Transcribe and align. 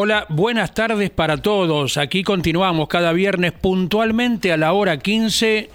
Hola, 0.00 0.26
buenas 0.28 0.74
tardes 0.74 1.10
para 1.10 1.38
todos. 1.38 1.96
Aquí 1.96 2.22
continuamos 2.22 2.86
cada 2.86 3.12
viernes 3.12 3.50
puntualmente 3.50 4.52
a 4.52 4.56
la 4.56 4.72
hora 4.72 5.00
15 5.00 5.70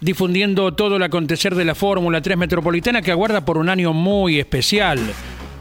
difundiendo 0.00 0.72
todo 0.72 0.96
el 0.96 1.02
acontecer 1.02 1.54
de 1.54 1.66
la 1.66 1.74
Fórmula 1.74 2.22
3 2.22 2.38
Metropolitana 2.38 3.02
que 3.02 3.10
aguarda 3.10 3.44
por 3.44 3.58
un 3.58 3.68
año 3.68 3.92
muy 3.92 4.38
especial 4.38 4.98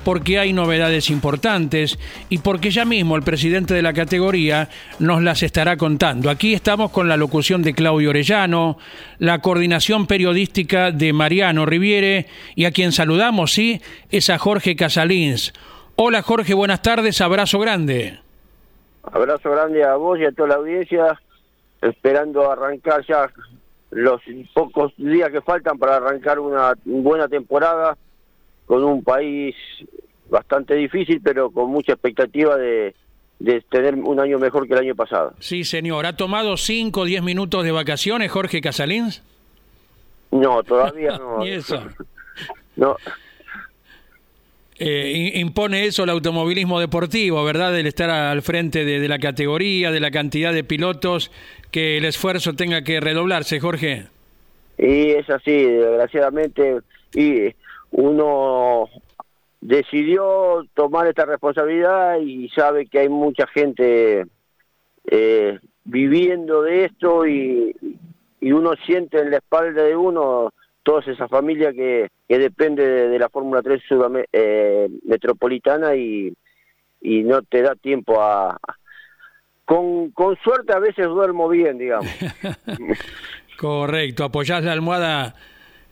porque 0.05 0.39
hay 0.39 0.53
novedades 0.53 1.09
importantes 1.09 1.99
y 2.29 2.37
porque 2.37 2.71
ya 2.71 2.85
mismo 2.85 3.17
el 3.17 3.23
presidente 3.23 3.73
de 3.73 3.81
la 3.81 3.91
categoría 3.91 4.69
nos 4.99 5.21
las 5.21 5.43
estará 5.43 5.75
contando. 5.75 6.29
Aquí 6.29 6.53
estamos 6.53 6.91
con 6.91 7.09
la 7.09 7.17
locución 7.17 7.61
de 7.61 7.73
Claudio 7.73 8.11
Orellano, 8.11 8.77
la 9.19 9.41
coordinación 9.41 10.07
periodística 10.07 10.93
de 10.93 11.11
Mariano 11.11 11.65
Riviere 11.65 12.27
y 12.55 12.63
a 12.63 12.71
quien 12.71 12.93
saludamos, 12.93 13.51
sí, 13.51 13.81
es 14.09 14.29
a 14.29 14.37
Jorge 14.37 14.77
Casalins. 14.77 15.51
Hola 15.99 16.21
Jorge, 16.21 16.53
buenas 16.53 16.83
tardes, 16.83 17.19
abrazo 17.21 17.57
grande. 17.57 18.19
Abrazo 19.01 19.49
grande 19.49 19.83
a 19.83 19.95
vos 19.95 20.19
y 20.19 20.25
a 20.25 20.31
toda 20.31 20.49
la 20.49 20.55
audiencia, 20.55 21.19
esperando 21.81 22.51
arrancar 22.51 23.03
ya 23.07 23.31
los 23.89 24.21
pocos 24.53 24.93
días 24.97 25.31
que 25.31 25.41
faltan 25.41 25.79
para 25.79 25.95
arrancar 25.95 26.37
una 26.37 26.73
buena 26.85 27.27
temporada 27.27 27.97
con 28.67 28.83
un 28.83 29.03
país 29.03 29.55
bastante 30.29 30.75
difícil, 30.75 31.19
pero 31.23 31.49
con 31.49 31.71
mucha 31.71 31.93
expectativa 31.93 32.57
de, 32.57 32.93
tener 33.71 33.95
un 33.95 34.19
año 34.19 34.37
mejor 34.37 34.67
que 34.67 34.73
el 34.73 34.79
año 34.81 34.95
pasado. 34.95 35.33
Sí, 35.39 35.63
señor. 35.63 36.05
¿Ha 36.05 36.15
tomado 36.15 36.57
5 36.57 37.01
o 37.01 37.05
10 37.05 37.23
minutos 37.23 37.63
de 37.63 37.71
vacaciones 37.71 38.31
Jorge 38.31 38.61
Casalins? 38.61 39.23
No, 40.29 40.61
todavía 40.61 41.17
no. 41.17 41.43
¿Y 41.43 41.53
eso? 41.53 41.81
no, 42.75 42.97
eh, 44.79 45.31
impone 45.35 45.85
eso 45.85 46.03
el 46.03 46.09
automovilismo 46.09 46.79
deportivo, 46.79 47.43
¿verdad? 47.43 47.77
El 47.77 47.87
estar 47.87 48.09
al 48.09 48.41
frente 48.41 48.85
de, 48.85 49.07
la 49.07 49.17
categoría, 49.17 49.91
de 49.91 49.99
la 49.99 50.11
cantidad 50.11 50.53
de 50.53 50.63
pilotos, 50.63 51.31
que 51.71 51.97
el 51.97 52.05
esfuerzo 52.05 52.53
tenga 52.53 52.83
que 52.83 52.99
redoblarse, 52.99 53.59
Jorge. 53.59 54.07
Y 54.77 55.11
es 55.11 55.29
así, 55.29 55.63
desgraciadamente, 55.63 56.79
y 57.15 57.53
uno 57.91 58.87
decidió 59.61 60.65
tomar 60.75 61.07
esta 61.07 61.25
responsabilidad 61.25 62.19
y 62.19 62.47
sabe 62.49 62.85
que 62.85 62.99
hay 62.99 63.09
mucha 63.09 63.47
gente 63.47 64.27
eh, 65.09 65.59
viviendo 65.85 66.61
de 66.61 66.85
esto 66.85 67.25
y, 67.25 67.75
y 68.39 68.51
uno 68.51 68.73
siente 68.85 69.19
en 69.19 69.31
la 69.31 69.37
espalda 69.37 69.81
de 69.81 69.95
uno 69.95 70.53
toda 70.83 71.01
esa 71.01 71.27
familia 71.27 71.73
que, 71.73 72.09
que 72.27 72.37
depende 72.37 72.83
de, 73.07 73.19
la 73.19 73.29
Fórmula 73.29 73.61
3 73.61 73.81
eh, 74.31 74.89
metropolitana 75.05 75.95
y, 75.95 76.33
y 77.01 77.23
no 77.23 77.41
te 77.41 77.61
da 77.61 77.75
tiempo 77.75 78.21
a... 78.21 78.57
Con, 79.65 80.11
con 80.11 80.37
suerte 80.37 80.73
a 80.73 80.79
veces 80.79 81.07
duermo 81.07 81.49
bien, 81.49 81.77
digamos. 81.77 82.07
Correcto, 83.57 84.23
apoyás 84.23 84.63
la 84.63 84.71
almohada 84.71 85.35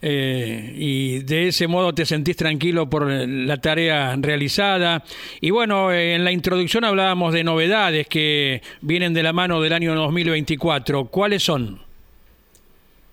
eh, 0.02 0.72
y 0.76 1.24
de 1.24 1.50
ese 1.50 1.68
modo 1.68 1.94
te 1.94 2.06
sentís 2.06 2.38
tranquilo 2.38 2.90
por 2.90 3.06
la 3.06 3.58
tarea 3.58 4.16
realizada. 4.18 5.04
Y 5.42 5.50
bueno, 5.50 5.92
en 5.92 6.24
la 6.24 6.32
introducción 6.32 6.86
hablábamos 6.86 7.34
de 7.34 7.44
novedades 7.44 8.08
que 8.08 8.62
vienen 8.80 9.14
de 9.14 9.24
la 9.24 9.34
mano 9.34 9.60
del 9.62 9.74
año 9.74 9.94
2024. 9.96 11.06
¿Cuáles 11.08 11.44
son? 11.44 11.86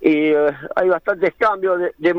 y 0.03 0.33
eh, 0.33 0.51
hay 0.75 0.89
bastantes 0.89 1.33
cambios. 1.39 1.81
De, 1.97 2.15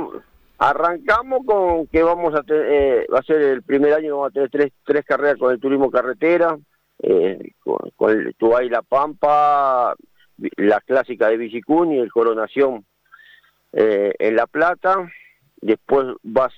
arrancamos 0.69 1.45
con 1.45 1.87
que 1.87 2.01
vamos 2.03 2.33
a 2.33 2.41
tener, 2.43 2.65
eh, 2.69 3.07
va 3.13 3.19
a 3.19 3.23
ser 3.23 3.41
el 3.41 3.63
primer 3.63 3.93
año, 3.93 4.15
vamos 4.15 4.29
a 4.29 4.33
tener 4.33 4.49
tres, 4.49 4.71
tres 4.85 5.03
carreras 5.05 5.37
con 5.37 5.51
el 5.51 5.59
turismo 5.59 5.91
carretera, 5.91 6.57
eh, 6.99 7.51
con, 7.59 8.09
el 8.09 8.33
Tubay 8.35 8.69
La 8.69 8.81
Pampa, 8.81 9.93
la 10.37 10.79
clásica 10.79 11.27
de 11.27 11.37
Bicicún 11.37 11.91
y 11.91 11.99
el 11.99 12.11
Coronación 12.11 12.85
en 13.73 14.35
La 14.35 14.45
Plata. 14.47 15.11
Después 15.61 16.05
vas 16.21 16.53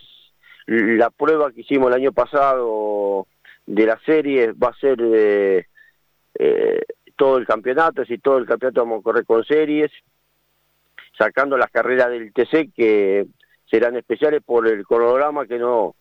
la 0.68 1.10
prueba 1.10 1.52
que 1.52 1.62
hicimos 1.62 1.88
el 1.88 2.02
año 2.02 2.12
pasado 2.12 3.28
de 3.66 3.86
la 3.86 4.00
serie 4.06 4.52
va 4.52 4.70
a 4.70 4.80
ser 4.80 5.68
todo 7.16 7.38
el 7.38 7.46
campeonato, 7.46 8.02
decir, 8.02 8.22
todo 8.22 8.38
el 8.38 8.46
campeonato 8.46 8.82
vamos 8.82 9.00
a 9.00 9.04
correr 9.04 9.26
con 9.26 9.44
series 9.46 9.92
sacando 11.18 11.58
las 11.58 11.72
carreras 11.72 12.10
del 12.10 12.34
TC 12.34 12.74
que 12.76 13.26
serán 13.70 13.96
especiales 13.96 14.42
por 14.44 14.68
el 14.68 14.86
cronograma 14.86 15.46
que 15.46 15.58
no 15.58 15.96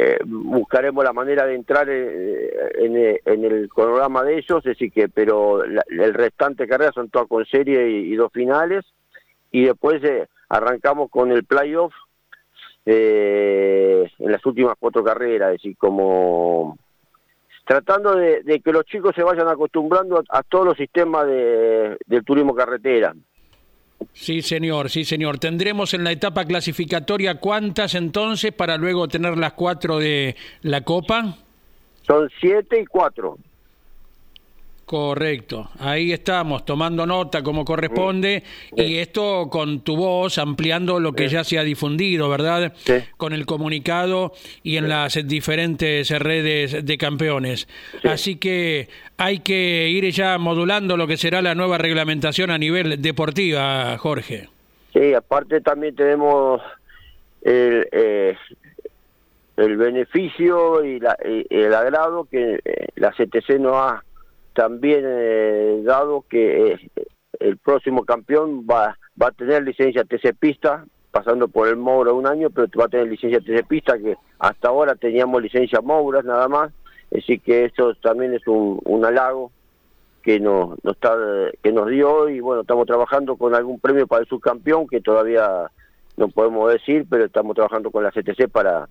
eh, 0.00 0.18
buscaremos 0.24 1.02
la 1.02 1.12
manera 1.12 1.44
de 1.44 1.56
entrar 1.56 1.88
eh, 1.90 3.20
en, 3.24 3.44
el 3.44 3.68
cronograma 3.68 4.22
de 4.22 4.38
ellos, 4.38 4.62
decir 4.62 4.92
que 4.92 5.08
pero 5.08 5.64
el 5.64 6.14
restante 6.14 6.62
de 6.62 6.68
carreras 6.68 6.94
son 6.94 7.10
todas 7.10 7.26
con 7.26 7.44
serie 7.46 7.88
y, 7.88 8.14
dos 8.14 8.30
finales 8.32 8.84
y 9.50 9.64
después 9.64 10.02
eh, 10.04 10.28
arrancamos 10.50 11.10
con 11.10 11.32
el 11.32 11.44
playoff 11.44 11.92
en 12.86 14.08
las 14.20 14.46
últimas 14.46 14.76
cuatro 14.78 15.02
carreras, 15.02 15.48
es 15.48 15.62
decir 15.62 15.76
como 15.76 16.78
tratando 17.66 18.14
de, 18.14 18.62
que 18.64 18.72
los 18.72 18.84
chicos 18.84 19.14
se 19.16 19.24
vayan 19.24 19.48
acostumbrando 19.48 20.22
a, 20.30 20.42
todos 20.44 20.64
los 20.64 20.76
sistemas 20.76 21.26
de, 21.26 21.98
del 22.06 22.24
turismo 22.24 22.54
carretera. 22.54 23.14
Sí, 24.12 24.42
señor, 24.42 24.90
sí, 24.90 25.04
señor. 25.04 25.38
Tendremos 25.38 25.94
en 25.94 26.04
la 26.04 26.12
etapa 26.12 26.44
clasificatoria 26.44 27.36
cuántas 27.36 27.94
entonces 27.94 28.52
para 28.52 28.76
luego 28.76 29.08
tener 29.08 29.38
las 29.38 29.52
cuatro 29.52 29.98
de 29.98 30.36
la 30.62 30.82
Copa? 30.82 31.36
Son 32.06 32.28
siete 32.40 32.80
y 32.80 32.86
cuatro. 32.86 33.38
Correcto, 34.88 35.68
ahí 35.80 36.12
estamos, 36.14 36.64
tomando 36.64 37.04
nota 37.04 37.42
como 37.42 37.62
corresponde 37.62 38.42
y 38.74 38.96
esto 38.96 39.50
con 39.50 39.80
tu 39.80 39.98
voz 39.98 40.38
ampliando 40.38 40.98
lo 40.98 41.12
que 41.12 41.28
ya 41.28 41.44
se 41.44 41.58
ha 41.58 41.62
difundido, 41.62 42.26
¿verdad? 42.30 42.72
Con 43.18 43.34
el 43.34 43.44
comunicado 43.44 44.32
y 44.62 44.78
en 44.78 44.88
las 44.88 45.28
diferentes 45.28 46.08
redes 46.18 46.86
de 46.86 46.96
campeones. 46.96 47.68
Así 48.02 48.36
que 48.36 48.88
hay 49.18 49.40
que 49.40 49.90
ir 49.90 50.10
ya 50.10 50.38
modulando 50.38 50.96
lo 50.96 51.06
que 51.06 51.18
será 51.18 51.42
la 51.42 51.54
nueva 51.54 51.76
reglamentación 51.76 52.50
a 52.50 52.56
nivel 52.56 53.02
deportiva, 53.02 53.94
Jorge. 53.98 54.48
Sí, 54.94 55.12
aparte 55.12 55.60
también 55.60 55.96
tenemos 55.96 56.62
el, 57.42 57.86
eh, 57.92 58.36
el 59.58 59.76
beneficio 59.76 60.82
y, 60.82 60.98
el 61.50 61.74
agrado 61.74 62.24
que 62.30 62.60
eh, 62.64 62.86
la 62.96 63.10
CTC 63.10 63.58
no 63.60 63.78
ha 63.78 64.02
también 64.54 65.04
eh, 65.04 65.82
dado 65.84 66.24
que 66.28 66.72
eh, 66.72 66.90
el 67.40 67.56
próximo 67.58 68.04
campeón 68.04 68.66
va, 68.68 68.98
va 69.20 69.28
a 69.28 69.32
tener 69.32 69.62
licencia 69.62 70.04
TC 70.04 70.34
Pista, 70.38 70.84
pasando 71.10 71.48
por 71.48 71.68
el 71.68 71.76
Moura 71.76 72.12
un 72.12 72.26
año, 72.26 72.50
pero 72.50 72.68
va 72.78 72.86
a 72.86 72.88
tener 72.88 73.08
licencia 73.08 73.40
TC 73.40 73.66
Pista, 73.66 73.98
que 73.98 74.16
hasta 74.38 74.68
ahora 74.68 74.94
teníamos 74.94 75.42
licencia 75.42 75.80
Moura 75.80 76.22
nada 76.22 76.48
más, 76.48 76.72
así 77.16 77.38
que 77.38 77.66
eso 77.66 77.94
también 77.94 78.34
es 78.34 78.46
un, 78.46 78.80
un 78.84 79.04
halago 79.04 79.50
que 80.22 80.40
nos, 80.40 80.82
nos, 80.84 80.94
está, 80.94 81.16
que 81.62 81.72
nos 81.72 81.88
dio 81.88 82.28
y 82.28 82.40
bueno, 82.40 82.62
estamos 82.62 82.86
trabajando 82.86 83.36
con 83.36 83.54
algún 83.54 83.80
premio 83.80 84.06
para 84.06 84.22
el 84.22 84.28
subcampeón 84.28 84.86
que 84.86 85.00
todavía 85.00 85.70
no 86.16 86.28
podemos 86.28 86.70
decir, 86.72 87.06
pero 87.08 87.24
estamos 87.24 87.54
trabajando 87.54 87.90
con 87.90 88.02
la 88.02 88.10
CTC 88.10 88.48
para, 88.50 88.88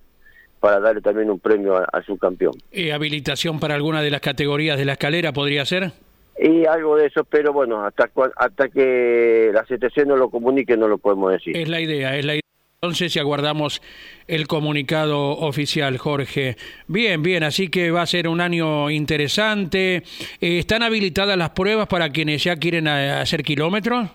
para 0.58 0.80
darle 0.80 1.00
también 1.00 1.30
un 1.30 1.38
premio 1.38 1.76
a, 1.76 2.02
su 2.02 2.16
campeón. 2.18 2.54
¿Y 2.72 2.90
habilitación 2.90 3.60
para 3.60 3.74
alguna 3.74 4.02
de 4.02 4.10
las 4.10 4.20
categorías 4.20 4.78
de 4.78 4.84
la 4.84 4.92
escalera 4.92 5.32
podría 5.32 5.64
ser? 5.64 5.92
Y 6.38 6.66
algo 6.66 6.96
de 6.96 7.06
eso, 7.06 7.24
pero 7.24 7.52
bueno, 7.52 7.84
hasta, 7.84 8.10
hasta 8.36 8.68
que 8.68 9.50
la 9.52 9.64
CTC 9.64 10.06
no 10.06 10.16
lo 10.16 10.30
comunique 10.30 10.76
no 10.76 10.86
lo 10.86 10.98
podemos 10.98 11.32
decir. 11.32 11.56
Es 11.56 11.68
la 11.68 11.80
idea, 11.80 12.16
es 12.16 12.24
la 12.24 12.34
idea. 12.34 12.42
Entonces, 12.80 13.12
si 13.12 13.18
aguardamos 13.18 13.82
el 14.28 14.46
comunicado 14.46 15.30
oficial, 15.30 15.98
Jorge. 15.98 16.56
Bien, 16.86 17.24
bien, 17.24 17.42
así 17.42 17.70
que 17.70 17.90
va 17.90 18.02
a 18.02 18.06
ser 18.06 18.28
un 18.28 18.40
año 18.40 18.88
interesante. 18.88 20.04
Eh, 20.40 20.58
¿Están 20.60 20.84
habilitadas 20.84 21.36
las 21.36 21.50
pruebas 21.50 21.88
para 21.88 22.10
quienes 22.10 22.44
ya 22.44 22.54
quieren 22.54 22.86
hacer 22.86 23.42
kilómetros? 23.42 24.08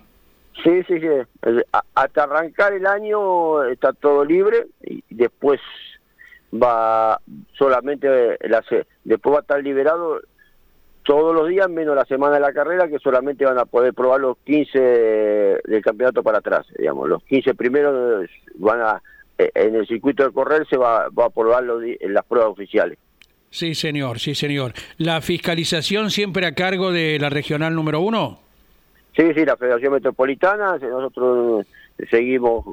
Sí, 0.64 0.82
sí, 0.88 0.98
sí. 0.98 1.08
Hasta 1.94 2.24
arrancar 2.24 2.72
el 2.72 2.88
año 2.88 3.66
está 3.66 3.92
todo 3.92 4.24
libre 4.24 4.68
y 4.82 5.04
después 5.10 5.60
va 6.62 7.20
solamente, 7.58 8.38
la, 8.42 8.64
después 9.04 9.34
va 9.34 9.40
a 9.40 9.42
estar 9.42 9.64
liberado 9.64 10.22
todos 11.04 11.36
los 11.36 11.50
días, 11.50 11.70
menos 11.70 11.96
la 11.96 12.06
semana 12.06 12.36
de 12.36 12.42
la 12.42 12.54
carrera, 12.54 12.88
que 12.88 13.00
solamente 13.00 13.46
van 13.46 13.58
a 13.58 13.66
poder 13.66 13.94
probar 13.94 14.22
los 14.22 14.38
15 14.46 14.80
del 14.80 15.82
campeonato 15.82 16.24
para 16.24 16.38
atrás, 16.38 16.66
digamos. 16.78 17.10
Los 17.10 17.24
15 17.24 17.56
primeros 17.56 18.30
van 18.56 18.82
a, 18.82 19.02
eh, 19.38 19.52
en 19.54 19.76
el 19.76 19.86
circuito 19.86 20.24
de 20.24 20.32
correr 20.32 20.66
se 20.70 20.78
va, 20.78 21.10
va 21.10 21.26
a 21.26 21.30
probar 21.30 21.66
en 21.84 22.14
las 22.14 22.26
pruebas 22.26 22.52
oficiales. 22.52 22.98
Sí, 23.50 23.76
señor, 23.76 24.20
sí, 24.20 24.34
señor. 24.34 24.74
¿La 24.98 25.22
fiscalización 25.22 26.10
siempre 26.10 26.48
a 26.48 26.56
cargo 26.56 26.92
de 26.92 27.20
la 27.20 27.30
regional 27.30 27.76
número 27.76 28.00
uno? 28.00 28.40
Sí, 29.16 29.32
sí, 29.36 29.46
la 29.46 29.58
Federación 29.58 29.94
Metropolitana, 29.94 30.78
nosotros 30.78 31.68
seguimos 32.10 32.66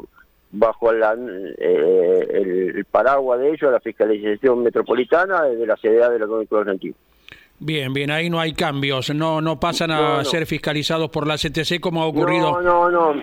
bajo 0.53 0.93
la, 0.93 1.15
eh, 1.59 2.27
el, 2.33 2.85
paraguas 2.85 3.41
de 3.41 3.51
ellos, 3.51 3.73
la 3.73 3.81
fiscalización 3.81 4.63
metropolitana 4.63 5.43
de 5.45 5.67
la 5.67 5.77
sede 5.77 6.09
de 6.11 6.19
la 6.19 6.27
Código 6.27 6.59
Argentino. 6.59 6.95
Bien, 7.63 7.93
bien, 7.93 8.11
ahí 8.11 8.31
no 8.31 8.41
hay 8.41 8.55
cambios, 8.55 9.15
no 9.15 9.43
no 9.43 9.61
pasan 9.61 9.91
a 9.91 10.25
ser 10.25 10.47
fiscalizados 10.47 11.11
por 11.11 11.27
la 11.27 11.37
CTC 11.37 11.79
como 11.79 12.03
ha 12.03 12.07
ocurrido. 12.07 12.61
No, 12.63 12.91
no, 12.91 13.13
no, 13.15 13.23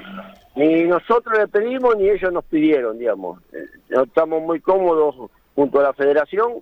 ni 0.55 0.83
nosotros 0.83 1.37
le 1.37 1.47
pedimos 1.47 1.97
ni 1.97 2.09
ellos 2.09 2.31
nos 2.31 2.45
pidieron, 2.45 2.99
digamos. 2.99 3.41
Eh, 3.51 3.65
estamos 3.89 4.41
muy 4.43 4.59
cómodos 4.59 5.29
junto 5.55 5.79
a 5.79 5.83
la 5.83 5.93
federación 5.93 6.53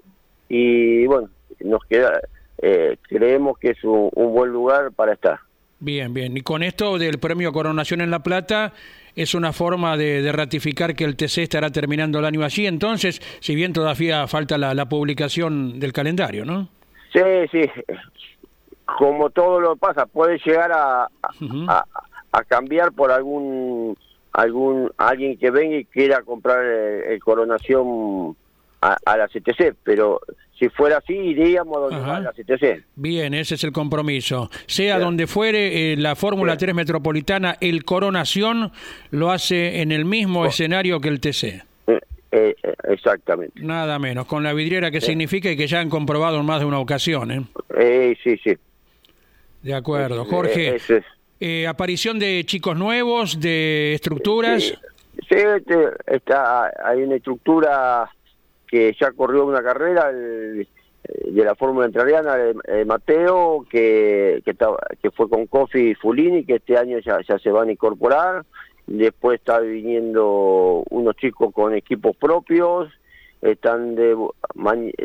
y 0.48 1.06
bueno, 1.06 1.30
nos 1.60 1.84
queda, 1.86 2.22
eh, 2.62 2.98
creemos 3.04 3.58
que 3.58 3.72
es 3.72 3.84
un, 3.84 4.10
buen 4.14 4.52
lugar 4.52 4.92
para 4.94 5.14
estar. 5.14 5.40
Bien, 5.80 6.14
bien. 6.14 6.38
Y 6.38 6.42
con 6.42 6.64
esto 6.64 6.98
del 6.98 7.20
premio 7.20 7.52
Coronación 7.52 8.02
en 8.02 8.12
La 8.12 8.20
Plata, 8.20 8.74
es 9.16 9.34
una 9.34 9.54
forma 9.54 9.98
de, 9.98 10.32
ratificar 10.32 10.96
que 10.96 11.04
el 11.04 11.16
TC 11.16 11.40
estará 11.40 11.70
terminando 11.70 12.20
el 12.20 12.26
año 12.26 12.44
allí. 12.44 12.66
Entonces, 12.68 13.22
si 13.40 13.56
bien 13.56 13.74
todavía 13.74 14.28
falta 14.28 14.58
la 14.58 14.90
publicación 14.90 15.80
del 15.80 15.94
calendario, 15.94 16.46
¿no? 16.46 16.70
Sí, 17.16 17.22
sí. 17.50 17.62
Como 18.98 19.30
todo 19.30 19.62
lo 19.62 19.76
pasa, 19.78 20.06
puede 20.06 20.38
llegar 20.40 20.72
a, 20.74 21.08
a, 21.68 22.44
cambiar 22.44 22.92
por 22.92 23.12
algún 23.12 23.98
algún 24.34 24.92
alguien 24.98 25.38
que 25.38 25.50
venga 25.50 25.78
y 25.78 25.86
quiera 25.86 26.22
comprar 26.24 26.66
el, 26.66 27.20
coronación 27.22 28.36
a, 29.06 29.18
la 29.18 29.28
CTC, 29.28 29.76
pero 29.84 30.22
si 30.58 30.70
fuera 30.70 30.98
así 30.98 31.14
iríamos 31.14 31.78
donde 31.78 32.00
va 32.00 32.20
la 32.20 32.32
CTC. 32.32 32.84
Bien, 32.96 33.34
ese 33.34 33.56
es 33.56 33.64
el 33.64 33.72
compromiso. 33.72 34.50
Sea 34.68 35.00
donde 35.00 35.28
fuere, 35.28 35.94
eh, 35.94 35.98
la 35.98 36.16
Fórmula 36.16 36.58
3 36.58 36.76
Metropolitana, 36.76 37.58
el 37.60 37.84
coronación 37.84 38.72
lo 39.12 39.32
hace 39.32 39.82
en 39.82 39.92
el 39.92 40.06
mismo 40.06 40.46
escenario 40.46 41.00
que 41.02 41.10
el 41.10 41.20
TC. 41.20 41.64
Eh, 41.88 42.00
eh, 42.32 42.56
exactamente. 42.90 43.62
Nada 43.62 43.98
menos, 43.98 44.26
con 44.26 44.44
la 44.44 44.54
vidriera 44.54 44.92
que 44.92 45.02
significa 45.02 45.50
y 45.50 45.58
que 45.58 45.68
ya 45.68 45.80
han 45.80 45.90
comprobado 45.90 46.40
en 46.40 46.46
más 46.46 46.60
de 46.60 46.66
una 46.66 46.80
ocasión. 46.80 47.32
¿eh? 47.32 47.42
eh 47.78 48.18
sí, 48.24 48.38
sí. 48.44 48.54
De 49.64 49.74
acuerdo. 49.74 50.26
Jorge, 50.26 50.78
aparición 51.68 52.20
de 52.20 52.44
chicos 52.46 52.78
nuevos, 52.78 53.40
de 53.40 53.94
estructuras. 53.94 54.78
Sí, 55.30 55.36
este, 55.36 55.90
está, 56.08 56.72
hay 56.84 57.02
una 57.02 57.16
estructura 57.16 58.10
que 58.76 58.94
ya 59.00 59.14
corrió 59.14 59.46
una 59.46 59.64
carrera 59.64 60.12
de 60.12 60.68
la 61.32 61.56
Fórmula 61.56 61.86
Entrerriana, 61.86 62.36
de, 62.36 62.84
Mateo, 62.84 63.66
que, 63.70 64.42
que, 64.44 64.54
que, 65.02 65.12
fue 65.12 65.30
con 65.30 65.48
Kofi 65.48 65.92
y 65.92 65.96
Fulini, 65.96 66.44
que 66.44 66.56
este 66.56 66.78
año 66.78 67.00
ya, 67.00 67.20
ya 67.26 67.40
se 67.40 67.52
van 67.52 67.70
a 67.70 67.72
incorporar. 67.72 68.44
Después 68.86 69.40
está 69.40 69.60
viniendo 69.60 70.84
unos 70.90 71.16
chicos 71.16 71.54
con 71.54 71.74
equipos 71.74 72.18
propios, 72.18 72.90
están 73.42 73.96
de 73.96 74.14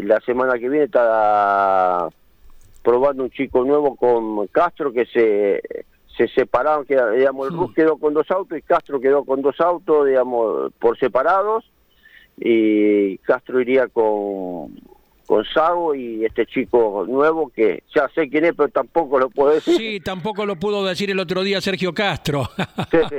la 0.02 0.18
semana 0.22 0.54
que 0.54 0.68
viene 0.68 0.86
está 0.86 2.08
probando 2.82 3.22
un 3.22 3.30
chico 3.30 3.64
nuevo 3.64 3.94
con 3.94 4.48
Castro 4.48 4.92
que 4.92 5.06
se 5.06 5.62
se 6.16 6.26
separaron, 6.26 6.86
que 6.86 7.00
digamos 7.16 7.48
el 7.48 7.56
Rus 7.56 7.72
quedó 7.72 7.98
con 7.98 8.14
dos 8.14 8.28
autos 8.32 8.58
y 8.58 8.62
Castro 8.62 9.00
quedó 9.00 9.24
con 9.24 9.42
dos 9.42 9.60
autos, 9.60 10.08
digamos, 10.08 10.72
por 10.80 10.98
separados 10.98 11.64
y 12.40 13.18
Castro 13.18 13.60
iría 13.60 13.86
con 13.88 14.74
con 15.30 15.44
Sago 15.44 15.94
y 15.94 16.24
este 16.24 16.44
chico 16.44 17.04
nuevo 17.06 17.52
que 17.54 17.84
ya 17.94 18.08
sé 18.08 18.28
quién 18.28 18.46
es, 18.46 18.52
pero 18.56 18.68
tampoco 18.68 19.16
lo 19.16 19.30
puedo 19.30 19.54
decir. 19.54 19.76
Sí, 19.76 20.00
tampoco 20.00 20.44
lo 20.44 20.56
pudo 20.56 20.84
decir 20.84 21.08
el 21.08 21.20
otro 21.20 21.44
día 21.44 21.60
Sergio 21.60 21.94
Castro. 21.94 22.48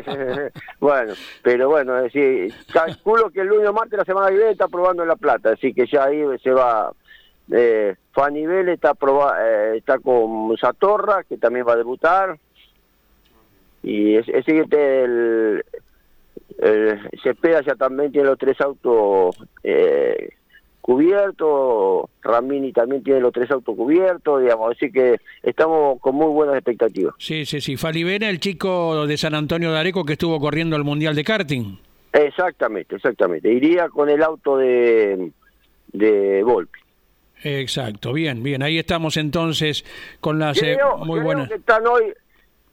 bueno, 0.81 1.13
pero 1.41 1.69
bueno, 1.69 1.97
es 1.99 2.11
decir, 2.11 2.53
calculo 2.73 3.29
que 3.29 3.39
el 3.39 3.47
lunes 3.47 3.69
o 3.69 3.71
martes 3.71 3.97
la 3.97 4.03
semana 4.03 4.27
que 4.27 4.35
viene 4.35 4.51
está 4.51 4.67
probando 4.67 5.03
en 5.03 5.07
La 5.07 5.15
Plata, 5.15 5.51
así 5.51 5.73
que 5.73 5.87
ya 5.87 6.03
ahí 6.03 6.21
se 6.43 6.51
va. 6.51 6.91
Eh, 7.49 7.95
Fanny 8.11 8.43
está, 8.67 8.93
eh, 9.39 9.75
está 9.77 9.97
con 9.99 10.57
Satorra, 10.57 11.23
que 11.23 11.37
también 11.37 11.65
va 11.65 11.73
a 11.73 11.77
debutar. 11.77 12.37
Y 13.83 14.15
es, 14.15 14.27
es 14.27 14.45
el, 14.49 15.63
el 16.59 16.99
Cepeda 17.23 17.61
ya 17.61 17.75
también 17.75 18.11
tiene 18.11 18.27
los 18.27 18.37
tres 18.37 18.59
autos 18.61 19.35
eh, 19.63 20.29
cubierto, 20.81 22.09
Ramini 22.21 22.73
también 22.73 23.03
tiene 23.03 23.19
los 23.19 23.31
tres 23.31 23.49
autos 23.51 23.75
cubiertos, 23.75 24.41
digamos, 24.41 24.75
así 24.75 24.91
que 24.91 25.17
estamos 25.43 25.99
con 26.01 26.15
muy 26.15 26.27
buenas 26.27 26.55
expectativas. 26.55 27.13
Sí, 27.17 27.45
sí, 27.45 27.61
sí. 27.61 27.77
Falibena, 27.77 28.29
el 28.29 28.39
chico 28.39 29.05
de 29.05 29.17
San 29.17 29.35
Antonio 29.35 29.71
de 29.71 29.79
Areco 29.79 30.03
que 30.03 30.13
estuvo 30.13 30.39
corriendo 30.39 30.75
el 30.75 30.83
Mundial 30.83 31.15
de 31.15 31.23
Karting. 31.23 31.77
Exactamente, 32.13 32.95
exactamente. 32.95 33.51
Iría 33.51 33.89
con 33.89 34.09
el 34.09 34.21
auto 34.21 34.57
de, 34.57 35.31
de 35.93 36.43
Volpi. 36.43 36.79
Exacto, 37.43 38.13
bien, 38.13 38.43
bien. 38.43 38.61
Ahí 38.61 38.77
estamos 38.77 39.17
entonces 39.17 39.83
con 40.19 40.37
las 40.37 40.61
eh, 40.61 40.77
muy 41.05 41.19
buenas. 41.21 41.49
están 41.49 41.87
hoy, 41.87 42.13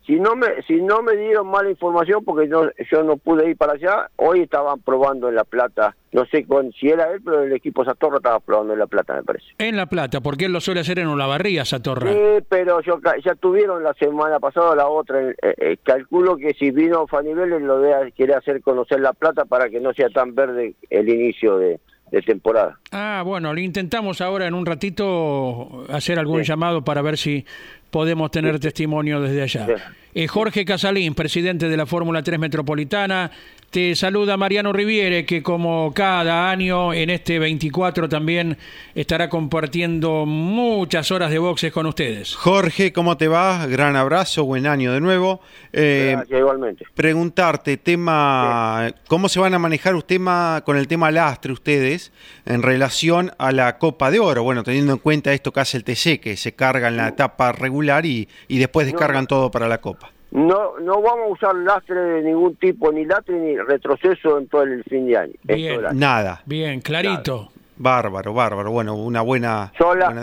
si 0.09 0.19
no 0.19 0.35
me 0.35 0.63
si 0.67 0.81
no 0.81 1.03
me 1.03 1.15
dieron 1.17 1.49
mala 1.49 1.69
información 1.69 2.25
porque 2.25 2.49
yo, 2.49 2.71
yo 2.91 3.03
no 3.03 3.19
pude 3.19 3.51
ir 3.51 3.59
para 3.59 3.75
allá 3.75 4.09
hoy 4.17 4.41
estaban 4.41 4.81
probando 4.81 5.29
en 5.29 5.35
la 5.35 5.45
plata. 5.45 5.95
No 6.11 6.25
sé 6.25 6.47
con, 6.47 6.73
si 6.73 6.89
era 6.89 7.13
él 7.13 7.21
pero 7.23 7.43
el 7.43 7.53
equipo 7.53 7.85
Satorra 7.85 8.17
estaba 8.17 8.41
probando 8.41 8.73
en 8.73 8.79
la 8.79 8.87
plata 8.87 9.15
me 9.15 9.23
parece. 9.23 9.45
En 9.59 9.77
la 9.77 9.85
plata 9.85 10.23
porque 10.23 10.47
él 10.47 10.53
lo 10.53 10.63
suele 10.63 10.81
hacer 10.81 10.99
en 10.99 11.09
Olavarría 11.09 11.67
Satorra. 11.67 12.11
Sí 12.11 12.43
pero 12.49 12.81
yo 12.81 12.99
ya 13.23 13.35
tuvieron 13.35 13.83
la 13.83 13.93
semana 13.95 14.41
pasada 14.41 14.75
la 14.75 14.89
otra 14.89 15.21
eh, 15.21 15.35
eh, 15.43 15.77
calculo 15.83 16.39
que 16.39 16.55
si 16.55 16.71
vino 16.71 17.07
Fanivel 17.07 17.51
lo 17.51 17.79
de, 17.81 18.11
quiere 18.13 18.33
hacer 18.33 18.63
conocer 18.63 19.01
la 19.01 19.13
plata 19.13 19.45
para 19.45 19.69
que 19.69 19.79
no 19.79 19.93
sea 19.93 20.09
tan 20.09 20.35
verde 20.35 20.75
el 20.89 21.09
inicio 21.11 21.59
de, 21.59 21.81
temporada. 22.25 22.79
Ah, 22.93 23.23
bueno, 23.25 23.53
le 23.53 23.63
intentamos 23.63 24.21
ahora 24.21 24.47
en 24.47 24.55
un 24.55 24.67
ratito 24.67 25.87
hacer 25.91 26.19
algún 26.19 26.43
llamado 26.43 26.83
para 26.83 27.03
ver 27.03 27.17
si 27.17 27.45
podemos 27.91 28.31
tener 28.31 28.59
testimonio 28.59 29.21
desde 29.21 29.43
allá. 29.43 29.67
Eh, 30.15 30.27
Jorge 30.27 30.65
Casalín, 30.65 31.15
presidente 31.15 31.69
de 31.69 31.77
la 31.77 31.87
Fórmula 31.87 32.23
3 32.23 32.39
Metropolitana, 32.39 33.31
te 33.71 33.95
saluda 33.95 34.37
Mariano 34.37 34.73
Riviere, 34.73 35.27
que 35.27 35.43
como 35.43 35.93
cada 35.95 36.51
año 36.51 36.95
en 36.95 37.11
este 37.11 37.39
24 37.39 38.09
también 38.09 38.57
estará 38.95 39.29
compartiendo 39.29 40.25
muchas 40.27 41.11
horas 41.11 41.31
de 41.31 41.39
boxes 41.39 41.73
con 41.73 41.87
ustedes. 41.87 42.35
Jorge, 42.35 42.93
¿cómo 42.93 43.17
te 43.17 43.29
va? 43.29 43.67
Gran 43.67 43.95
abrazo, 43.97 44.45
buen 44.45 44.67
año 44.67 44.93
de 44.93 45.01
nuevo. 45.01 45.41
Eh, 45.73 46.17
igualmente. 46.31 46.87
Preguntarte, 46.95 47.77
tema, 47.77 48.91
¿cómo 49.07 49.29
se 49.29 49.39
van 49.39 49.55
a 49.55 49.59
manejar 49.59 49.95
usted 49.95 50.19
con 50.65 50.77
el 50.77 50.89
tema 50.89 51.11
lastre 51.11 51.53
ustedes 51.53 52.13
en 52.47 52.63
relación 52.63 53.33
a 53.39 53.53
la 53.53 53.79
Copa 53.79 54.11
de 54.11 54.19
Oro? 54.19 54.43
Bueno, 54.43 54.65
teniendo 54.65 54.95
en 54.95 54.99
cuenta 54.99 55.33
esto 55.33 55.53
que 55.53 55.61
hace 55.61 55.77
el 55.77 55.85
TC, 55.85 56.21
que 56.21 56.37
se 56.37 56.55
carga 56.55 56.89
en 56.89 56.97
la 56.97 57.09
etapa 57.09 57.53
regular 57.53 58.07
y, 58.07 58.29
y 58.49 58.59
después 58.59 58.87
descargan 58.87 59.27
todo 59.27 59.51
para 59.51 59.69
la 59.69 59.79
Copa. 59.83 60.13
No, 60.31 60.79
no 60.79 61.01
vamos 61.01 61.29
a 61.29 61.33
usar 61.33 61.55
lastre 61.55 61.99
de 61.99 62.23
ningún 62.23 62.57
tipo, 62.57 62.93
ni 62.93 63.07
lastre 63.07 63.39
ni 63.39 63.57
retroceso 63.57 64.39
en 64.39 64.47
todo 64.49 64.63
el 64.63 64.85
fin 64.85 65.07
de 65.07 65.17
año. 65.17 65.33
Bien, 65.43 65.81
nada. 65.95 66.43
Bien, 66.45 66.81
clarito. 66.81 67.51
Bárbaro, 67.77 68.35
bárbaro. 68.35 68.71
Bueno, 68.71 68.95
una 68.95 69.23
buena, 69.23 69.73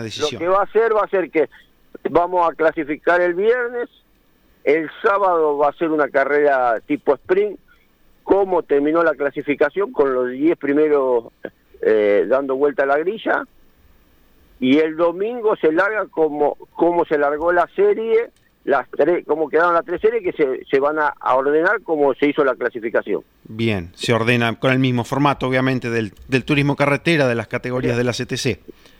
decisión. 0.02 0.34
Lo 0.34 0.38
que 0.38 0.48
va 0.48 0.60
a 0.60 0.64
hacer 0.64 0.94
va 0.94 1.02
a 1.02 1.08
ser 1.08 1.30
que 1.30 1.48
vamos 2.10 2.48
a 2.48 2.54
clasificar 2.54 3.20
el 3.20 3.34
viernes, 3.34 3.88
el 4.62 4.90
sábado 5.02 5.56
va 5.56 5.70
a 5.70 5.72
ser 5.72 5.90
una 5.90 6.08
carrera 6.08 6.78
tipo 6.86 7.14
sprint, 7.14 7.58
cómo 8.22 8.62
terminó 8.62 9.02
la 9.02 9.14
clasificación 9.14 9.92
con 9.92 10.12
los 10.12 10.30
10 10.30 10.58
primeros 10.58 11.32
eh, 11.80 12.26
dando 12.28 12.56
vuelta 12.56 12.82
a 12.82 12.86
la 12.86 12.98
grilla, 12.98 13.44
y 14.60 14.78
el 14.78 14.96
domingo 14.96 15.56
se 15.56 15.72
larga 15.72 16.06
como, 16.06 16.56
como 16.74 17.04
se 17.04 17.18
largó 17.18 17.52
la 17.52 17.68
serie 17.74 18.30
las 18.66 18.88
tres, 18.90 19.24
como 19.24 19.48
quedaron 19.48 19.74
las 19.74 19.84
tres 19.84 20.00
series 20.00 20.22
que 20.22 20.32
se, 20.32 20.64
se 20.64 20.80
van 20.80 20.98
a, 20.98 21.14
ordenar 21.34 21.82
como 21.82 22.12
se 22.14 22.28
hizo 22.28 22.44
la 22.44 22.54
clasificación. 22.56 23.22
Bien, 23.44 23.90
se 23.94 24.12
ordena 24.12 24.58
con 24.58 24.72
el 24.72 24.80
mismo 24.80 25.04
formato, 25.04 25.46
obviamente, 25.46 25.88
del, 25.88 26.12
del 26.28 26.44
turismo 26.44 26.74
carretera, 26.74 27.28
de 27.28 27.36
las 27.36 27.46
categorías 27.46 27.96
de 27.96 28.04
la 28.04 28.12
CTC. 28.12 28.58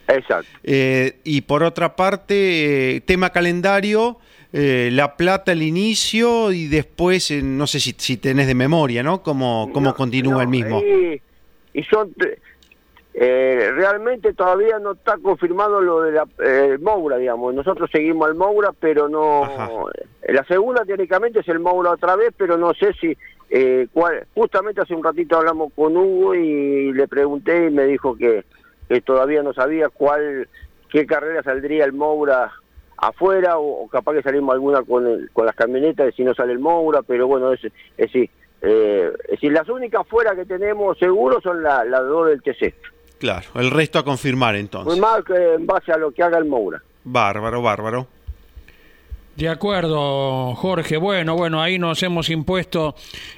Exacto. 0.08 0.49
Eh, 0.62 1.18
y 1.25 1.40
por 1.42 1.64
otra 1.64 1.96
parte, 1.96 2.96
eh, 2.96 3.00
tema 3.00 3.30
calendario, 3.30 4.18
eh, 4.52 4.90
La 4.92 5.16
Plata 5.16 5.50
al 5.50 5.62
inicio 5.62 6.52
y 6.52 6.68
después, 6.68 7.32
eh, 7.32 7.42
no 7.42 7.66
sé 7.66 7.80
si, 7.80 7.92
si 7.99 8.16
tenés 8.18 8.46
de 8.46 8.54
memoria, 8.54 9.02
¿no? 9.02 9.23
¿Cómo, 9.23 9.68
cómo 9.73 9.90
No, 9.90 9.96
continúa 9.96 10.35
no, 10.35 10.40
el 10.42 10.49
mismo? 10.49 10.80
Y, 10.80 11.20
y 11.75 11.82
son 11.82 12.14
eh, 13.18 13.70
realmente 13.75 14.35
todavía 14.35 14.78
no 14.78 14.92
está 14.92 15.16
confirmado 15.16 15.80
lo 15.80 16.02
de 16.02 16.12
la 16.12 16.26
eh, 16.44 16.76
Moura, 16.80 17.16
digamos. 17.16 17.54
Nosotros 17.54 17.88
seguimos 17.90 18.28
al 18.28 18.35
Moura, 18.35 18.73
pero 18.78 19.08
no. 19.08 19.44
Ajá. 19.44 19.70
eh, 20.23 20.32
La 20.35 20.44
segunda 20.44 20.85
teóricamente 20.85 21.40
es 21.40 21.49
el 21.49 21.58
Moura 21.61 21.92
otra 21.92 22.14
vez, 22.16 22.35
pero 22.37 22.58
no 22.58 22.75
sé 22.75 22.92
si. 23.00 23.16
Eh, 23.49 23.87
cuál, 23.92 24.26
justamente 24.35 24.80
hace 24.82 24.92
un 24.94 25.02
ratito 25.04 25.37
hablamos 25.38 25.73
con 25.75 25.96
Hugo 25.96 26.35
y 26.35 26.92
le 26.92 27.06
pregunté 27.08 27.68
y 27.68 27.70
me 27.70 27.85
dijo 27.85 28.16
que, 28.16 28.44
que 28.88 29.00
todavía 29.00 29.42
no 29.42 29.54
sabía 29.54 29.88
cuál 29.88 30.49
qué 30.90 31.06
carrera 31.06 31.42
saldría 31.44 31.85
el 31.85 31.92
Moura 31.92 32.52
afuera 32.99 33.56
o, 33.58 33.85
o 33.85 33.88
capaz 33.88 34.14
que 34.14 34.23
salimos 34.23 34.52
alguna 34.52 34.82
con, 34.82 35.06
el- 35.06 35.30
con 35.32 35.46
las 35.46 35.54
camionetas 35.54 36.14
si 36.14 36.25
no 36.25 36.35
sale 36.35 36.52
el 36.52 36.58
Moura, 36.58 37.00
pero 37.02 37.26
bueno, 37.28 37.52
es, 37.52 37.61
es. 37.96 38.11
Eh, 38.62 39.12
es 39.25 39.30
decir, 39.30 39.52
las 39.52 39.68
únicas 39.68 40.06
fuera 40.08 40.35
que 40.35 40.44
tenemos 40.44 40.99
seguro 40.99 41.40
son 41.40 41.62
las 41.62 41.87
la 41.87 42.00
dos 42.00 42.26
del 42.28 42.42
TC. 42.42 42.75
Claro, 43.18 43.46
el 43.54 43.70
resto 43.70 43.99
a 43.99 44.04
confirmar 44.04 44.54
Muy 44.54 44.61
entonces. 44.61 44.99
más 44.99 45.25
que 45.25 45.54
en 45.54 45.66
base 45.66 45.92
a 45.92 45.96
lo 45.96 46.11
que 46.12 46.23
haga 46.23 46.38
el 46.38 46.44
Moura. 46.44 46.82
Bárbaro, 47.04 47.62
bárbaro. 47.62 48.06
De 49.37 49.49
acuerdo, 49.50 50.54
Jorge. 50.54 50.96
Bueno, 50.96 51.37
bueno, 51.37 51.61
ahí 51.61 51.78
nos 51.78 52.02
hemos 52.02 52.30
impuesto 52.30 52.94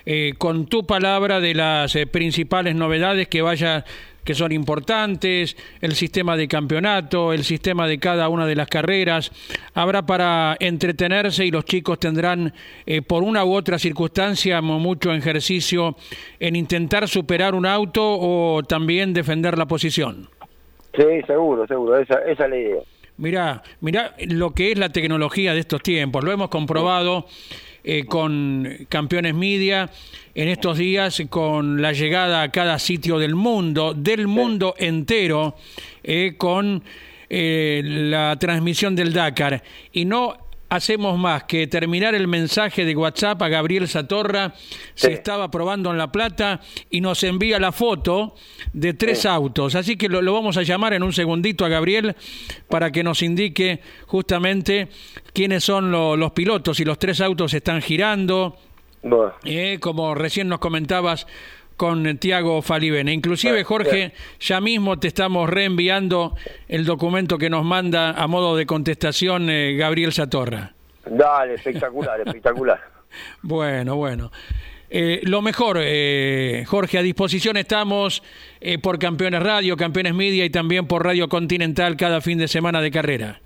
eh, 0.07 0.35
con 0.39 0.67
tu 0.67 0.87
palabra 0.87 1.41
de 1.41 1.55
las 1.55 1.97
eh, 1.97 2.07
principales 2.07 2.77
novedades 2.77 3.27
que 3.27 3.43
vaya 3.43 3.85
que 4.29 4.35
son 4.35 4.53
importantes, 4.53 5.57
el 5.81 5.95
sistema 5.95 6.37
de 6.37 6.47
campeonato, 6.49 7.33
el 7.33 7.45
sistema 7.45 7.89
de 7.89 7.99
cada 7.99 8.29
una 8.29 8.45
de 8.45 8.55
las 8.57 8.69
carreras. 8.69 9.33
Habrá 9.73 10.05
para 10.05 10.55
entretenerse 10.61 11.47
y 11.47 11.51
los 11.51 11.65
chicos 11.65 11.99
tendrán, 11.99 12.53
eh, 12.85 13.01
por 13.01 13.23
una 13.23 13.43
u 13.47 13.55
otra 13.55 13.79
circunstancia, 13.79 14.61
mu- 14.61 14.79
mucho 14.81 15.15
ejercicio 15.15 15.97
en 16.39 16.57
intentar 16.57 17.09
superar 17.09 17.55
un 17.55 17.65
auto 17.65 18.03
o 18.05 18.63
también 18.65 19.15
defender 19.15 19.57
la 19.57 19.65
posición. 19.65 20.29
Sí, 20.95 21.05
seguro, 21.27 21.67
seguro, 21.67 21.97
esa, 21.99 22.19
esa 22.31 22.45
es 22.45 22.51
la 22.51 22.57
idea. 22.59 22.83
Mirá, 23.17 23.63
mirá 23.81 24.15
lo 24.29 24.51
que 24.51 24.73
es 24.73 24.79
la 24.79 24.91
tecnología 24.91 25.55
de 25.55 25.61
estos 25.61 25.83
tiempos. 25.83 26.23
Lo 26.23 26.33
hemos 26.33 26.51
comprobado 26.51 27.25
eh, 27.85 28.05
con 28.07 28.87
Campeones 28.89 29.35
Media 29.35 29.91
en 30.35 30.49
estos 30.49 30.79
días 30.79 31.23
con 31.29 31.83
la 31.83 31.93
llegada 31.93 32.43
a 32.43 32.51
cada 32.51 32.79
sitio 32.79 33.19
del 33.19 33.35
mundo, 33.35 33.95
del 33.95 34.27
mundo 34.27 34.75
entero, 34.79 35.57
eh, 36.03 36.35
con 36.37 36.83
eh, 37.29 37.83
la 37.85 38.37
transmisión 38.39 38.95
del 38.95 39.13
Dakar. 39.13 39.63
Y 39.93 40.05
no 40.05 40.48
hacemos 40.71 41.19
más 41.19 41.45
que 41.45 41.67
terminar 41.67 42.15
el 42.15 42.29
mensaje 42.29 42.85
de 42.85 42.95
WhatsApp 42.95 43.41
a 43.43 43.49
Gabriel 43.49 43.89
Satorra, 43.89 44.55
se 44.95 45.13
estaba 45.13 45.51
probando 45.51 45.91
en 45.91 45.99
La 45.99 46.13
Plata 46.13 46.61
y 46.91 47.01
nos 47.01 47.23
envía 47.25 47.59
la 47.59 47.73
foto 47.73 48.35
de 48.73 48.93
tres 48.95 49.25
autos. 49.25 49.75
Así 49.75 49.97
que 49.97 50.09
lo, 50.09 50.21
lo 50.21 50.33
vamos 50.35 50.57
a 50.57 50.63
llamar 50.63 50.93
en 50.93 51.03
un 51.03 51.13
segundito 51.13 51.65
a 51.65 51.69
Gabriel 51.69 52.15
para 52.69 52.91
que 52.93 53.03
nos 53.03 53.23
indique 53.23 53.81
justamente 54.07 54.89
quiénes 55.33 55.65
son 55.65 55.91
lo- 55.91 56.17
los 56.17 56.33
pilotos, 56.33 56.77
si 56.77 56.85
los 56.85 56.99
tres 56.99 57.21
autos 57.21 57.55
están 57.55 57.81
girando, 57.81 58.57
Bueno, 59.03 59.33
eh, 59.45 59.79
como 59.81 60.15
recién 60.15 60.49
nos 60.49 60.59
comentabas 60.59 61.27
con 61.79 62.19
Tiago 62.19 62.61
Falivene. 62.61 63.15
Inclusive, 63.15 63.65
Jorge, 63.65 64.13
ya 64.41 64.61
mismo 64.61 64.99
te 64.99 65.09
estamos 65.09 65.49
reenviando 65.49 66.35
el 66.69 66.85
documento 66.85 67.39
que 67.39 67.49
nos 67.49 67.65
manda 67.65 68.11
a 68.11 68.27
modo 68.27 68.57
de 68.57 68.67
contestación 68.67 69.49
eh, 69.49 69.77
Gabriel 69.77 70.13
Satorra. 70.13 70.75
dale, 71.07 71.55
espectacular, 71.55 72.21
espectacular. 72.27 72.81
Bueno, 73.41 73.97
bueno. 73.97 74.31
Eh, 74.91 75.21
lo 75.25 75.43
mejor, 75.43 75.79
eh, 75.81 76.65
Jorge, 76.67 76.99
a 76.99 77.03
disposición 77.03 77.57
estamos 77.57 78.23
eh, 78.61 78.79
por 78.79 78.99
Campeones 78.99 79.43
Radio, 79.43 79.77
Campeones 79.77 80.15
Media 80.15 80.45
y 80.45 80.51
también 80.51 80.87
por 80.87 81.05
Radio 81.05 81.29
Continental 81.29 81.97
cada 81.97 82.21
fin 82.21 82.39
de 82.39 82.49
semana 82.49 82.81
de 82.81 82.91
carrera. 82.91 83.41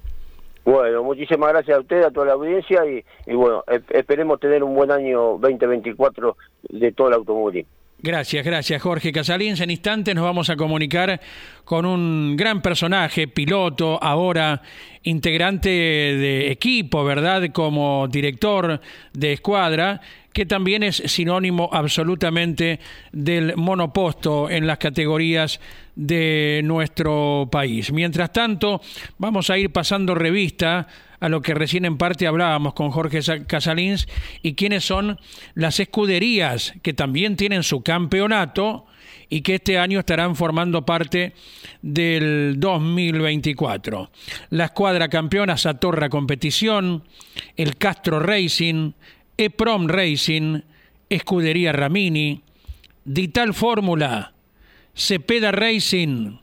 Bueno, 0.65 1.03
muchísimas 1.03 1.51
gracias 1.51 1.77
a 1.77 1.81
usted, 1.81 2.03
a 2.05 2.11
toda 2.13 2.27
la 2.27 2.33
audiencia 2.35 2.87
y, 2.87 3.05
y 3.27 3.35
bueno, 3.35 3.65
esperemos 3.91 4.39
tener 4.39 4.63
un 4.63 4.75
buen 4.75 4.93
año 4.93 5.37
2024 5.39 6.37
de 6.71 6.93
todo 6.93 7.09
el 7.09 7.15
automovilismo. 7.15 7.82
Gracias, 8.05 8.45
gracias 8.45 8.83
Jorge 8.83 9.13
Casalins. 9.13 9.61
En 9.61 9.71
instantes 9.71 10.13
nos 10.13 10.25
vamos 10.25 10.51
a 10.51 10.57
comunicar 10.57 11.21
con 11.65 11.87
un 11.87 12.37
gran 12.37 12.61
personaje, 12.61 13.29
piloto, 13.29 14.03
ahora 14.03 14.61
integrante 15.05 15.69
de 15.69 16.51
equipo, 16.51 17.05
¿verdad? 17.05 17.51
Como 17.53 18.09
director 18.09 18.81
de 19.13 19.35
escuadra, 19.35 20.01
que 20.33 20.47
también 20.47 20.83
es 20.83 20.97
sinónimo 21.07 21.69
absolutamente 21.73 22.81
del 23.13 23.55
monoposto 23.57 24.49
en 24.51 24.67
las 24.67 24.79
categorías 24.79 25.61
de 25.95 26.63
nuestro 26.65 27.49
país. 27.53 27.93
Mientras 27.93 28.33
tanto, 28.33 28.81
vamos 29.19 29.51
a 29.51 29.59
ir 29.59 29.71
pasando 29.71 30.15
revista 30.15 30.89
a 31.21 31.29
lo 31.29 31.41
que 31.43 31.55
recién 31.55 31.85
en 31.85 31.99
parte 31.99 32.27
hablábamos 32.27 32.75
con 32.75 32.91
Jorge 32.91 33.23
Sa- 33.23 33.45
Casalins 33.45 34.09
y 34.43 34.55
quiénes 34.55 34.85
son 34.85 35.21
las 35.55 35.79
escuderías 35.79 36.75
que 36.83 36.95
también 36.95 37.37
tienen 37.37 37.63
su 37.63 37.83
campeonato 37.83 38.87
y 39.29 39.43
que 39.43 39.55
este 39.57 39.79
año 39.79 40.01
estarán 40.01 40.35
formando 40.37 40.85
parte 40.85 41.33
del 41.81 42.57
2024. 42.59 44.11
La 44.51 44.65
escuadra 44.67 45.09
campeona 45.09 45.57
Satorra 45.57 46.09
Competición, 46.09 47.05
el 47.57 47.77
Castro 47.77 48.19
Racing, 48.21 48.93
EPROM 49.37 49.89
Racing, 49.89 50.63
Escudería 51.09 51.73
Ramini, 51.73 52.43
Dital 53.05 53.55
Fórmula, 53.55 54.33
Cepeda 54.95 55.53
Racing, 55.53 56.39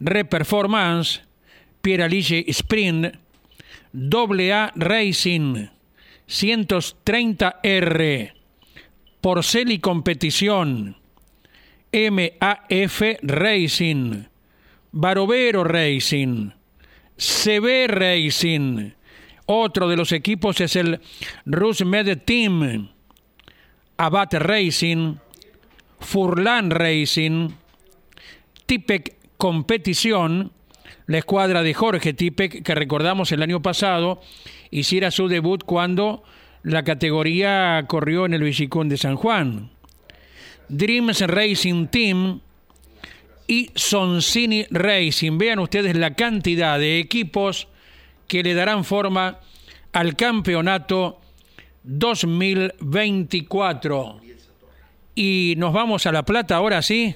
Reperformance, 0.00 1.20
Pieralille 1.80 2.44
Sprint, 2.48 3.14
AA 3.94 4.72
Racing 4.74 5.70
130R, 6.26 8.32
Porceli 9.20 9.78
Competición, 9.78 10.96
MAF 11.92 13.02
Racing, 13.22 14.26
Barovero 14.92 15.64
Racing, 15.64 16.52
CB 17.16 17.86
Racing. 17.88 18.94
Otro 19.46 19.88
de 19.88 19.96
los 19.96 20.12
equipos 20.12 20.60
es 20.60 20.76
el 20.76 21.00
Rusmed 21.44 22.18
Team, 22.24 22.88
Abate 23.96 24.38
Racing, 24.38 25.16
Furlan 26.00 26.70
Racing, 26.70 27.50
Tipec 28.66 29.16
Competición, 29.36 30.52
la 31.06 31.18
escuadra 31.18 31.62
de 31.62 31.74
Jorge 31.74 32.14
Tipec, 32.14 32.62
que 32.62 32.74
recordamos 32.74 33.32
el 33.32 33.42
año 33.42 33.60
pasado, 33.60 34.20
hiciera 34.70 35.10
su 35.10 35.28
debut 35.28 35.64
cuando 35.64 36.22
la 36.62 36.84
categoría 36.84 37.84
corrió 37.88 38.26
en 38.26 38.34
el 38.34 38.42
Villicún 38.42 38.88
de 38.88 38.96
San 38.96 39.16
Juan. 39.16 39.70
Dreams 40.68 41.20
Racing 41.22 41.88
Team 41.88 42.40
y 43.46 43.70
Soncini 43.74 44.66
Racing. 44.70 45.38
Vean 45.38 45.58
ustedes 45.58 45.96
la 45.96 46.14
cantidad 46.14 46.78
de 46.78 46.98
equipos 46.98 47.68
que 48.26 48.42
le 48.42 48.54
darán 48.54 48.84
forma 48.84 49.38
al 49.92 50.16
campeonato 50.16 51.20
2024. 51.84 54.20
Y 55.14 55.54
nos 55.58 55.72
vamos 55.72 56.04
a 56.06 56.12
La 56.12 56.24
Plata 56.24 56.56
ahora 56.56 56.82
sí. 56.82 57.14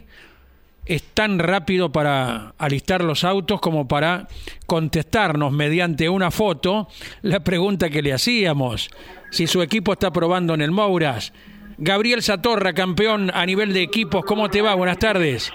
Es 0.85 1.03
tan 1.03 1.41
rápido 1.41 1.91
para 1.91 2.55
alistar 2.59 3.03
los 3.03 3.25
autos 3.25 3.61
como 3.61 3.89
para 3.89 4.29
contestarnos 4.67 5.51
mediante 5.51 6.09
una 6.09 6.31
foto 6.31 6.87
la 7.23 7.41
pregunta 7.41 7.91
que 7.91 8.03
le 8.03 8.13
hacíamos. 8.13 8.89
Si 9.31 9.49
su 9.49 9.63
equipo 9.63 9.95
está 9.95 10.13
probando 10.13 10.55
en 10.55 10.63
el 10.63 10.71
Mouras. 10.71 11.33
Gabriel 11.79 12.23
Satorra, 12.23 12.73
campeón 12.73 13.33
a 13.35 13.45
nivel 13.45 13.75
de 13.75 13.83
equipos, 13.83 14.25
¿cómo 14.25 14.49
te 14.49 14.63
va? 14.63 14.77
Buenas 14.77 14.99
tardes. 14.99 15.53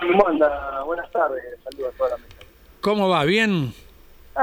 ¿Cómo 0.00 0.26
anda? 0.26 0.82
Buenas 0.84 1.08
tardes, 1.12 1.42
saludos 1.62 1.94
a 1.94 1.98
toda 1.98 2.10
la 2.10 2.16
mesa. 2.16 2.34
¿Cómo 2.80 3.08
va? 3.08 3.24
¿Bien? 3.24 3.72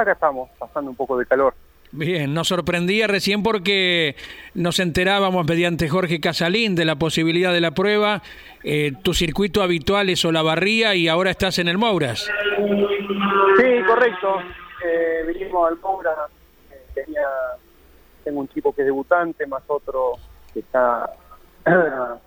Acá 0.01 0.11
estamos, 0.13 0.49
pasando 0.59 0.91
un 0.91 0.95
poco 0.95 1.17
de 1.17 1.25
calor. 1.25 1.53
Bien, 1.91 2.33
nos 2.33 2.49
sorprendía 2.49 3.07
recién 3.07 3.41
porque 3.43 4.15
nos 4.53 4.79
enterábamos 4.79 5.47
mediante 5.47 5.87
Jorge 5.87 6.19
Casalín 6.19 6.75
de 6.75 6.85
la 6.85 6.97
posibilidad 6.97 7.53
de 7.53 7.61
la 7.61 7.71
prueba. 7.71 8.21
Eh, 8.63 8.91
tu 9.03 9.13
circuito 9.13 9.63
habitual 9.63 10.09
es 10.09 10.23
Olavarría 10.25 10.95
y 10.95 11.07
ahora 11.07 11.31
estás 11.31 11.59
en 11.59 11.69
el 11.69 11.77
Mouras. 11.77 12.29
Sí, 12.57 13.83
correcto. 13.87 14.39
Eh, 14.85 15.23
vinimos 15.27 15.71
al 15.71 15.79
Moura, 15.79 16.13
eh, 16.71 16.85
tenía, 16.93 17.25
tengo 18.23 18.41
un 18.41 18.49
chico 18.49 18.73
que 18.73 18.81
es 18.81 18.87
debutante, 18.87 19.47
más 19.47 19.63
otro 19.67 20.13
que 20.53 20.59
está 20.59 21.09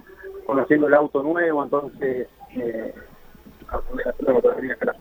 conociendo 0.47 0.89
el 0.89 0.95
auto 0.95 1.23
nuevo, 1.23 1.63
entonces 1.63 2.29
eh, 2.57 2.95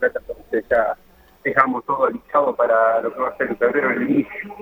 entonces 0.01 0.65
ya 0.69 0.95
dejamos 1.49 1.85
todo 1.85 2.05
alistado 2.05 2.55
para 2.55 3.01
lo 3.01 3.13
que 3.13 3.19
va 3.19 3.29
a 3.29 3.37
ser 3.37 3.47
en 3.49 3.57
febrero 3.57 3.91
el 3.91 4.09
inicio. 4.09 4.55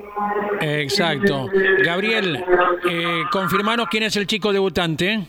Exacto. 0.61 1.47
Gabriel, 1.83 2.43
eh, 2.89 3.23
confirmanos 3.31 3.87
quién 3.89 4.03
es 4.03 4.15
el 4.17 4.27
chico 4.27 4.51
debutante. 4.51 5.19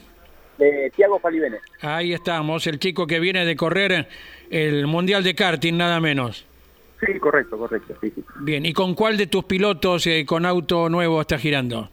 Eh, 0.59 0.91
Tiago 0.95 1.19
Falibene. 1.21 1.59
Ahí 1.83 2.13
estamos, 2.13 2.67
el 2.67 2.79
chico 2.79 3.07
que 3.07 3.21
viene 3.21 3.45
de 3.45 3.57
correr 3.57 4.09
el 4.51 4.87
Mundial 4.87 5.23
de 5.23 5.35
Karting, 5.35 5.77
nada 5.77 6.01
menos. 6.01 6.47
Sí, 7.01 7.19
correcto, 7.21 7.57
correcto. 7.57 7.95
Sí, 8.01 8.11
sí. 8.11 8.25
Bien, 8.41 8.67
¿y 8.67 8.73
con 8.73 8.95
cuál 8.95 9.17
de 9.17 9.29
tus 9.29 9.45
pilotos 9.45 10.07
eh, 10.07 10.25
con 10.27 10.45
auto 10.45 10.89
nuevo 10.89 11.21
está 11.21 11.39
girando? 11.39 11.89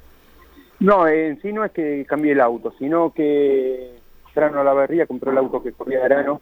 No, 0.79 1.07
en 1.07 1.39
sí 1.41 1.53
no 1.53 1.63
es 1.63 1.71
que 1.71 2.05
cambie 2.07 2.31
el 2.31 2.41
auto, 2.41 2.73
sino 2.79 3.13
que 3.13 3.99
Trano 4.33 4.63
la 4.63 4.73
Berría 4.73 5.05
compró 5.05 5.31
el 5.31 5.37
auto 5.37 5.61
que 5.61 5.71
corría 5.71 6.03
Arano, 6.03 6.41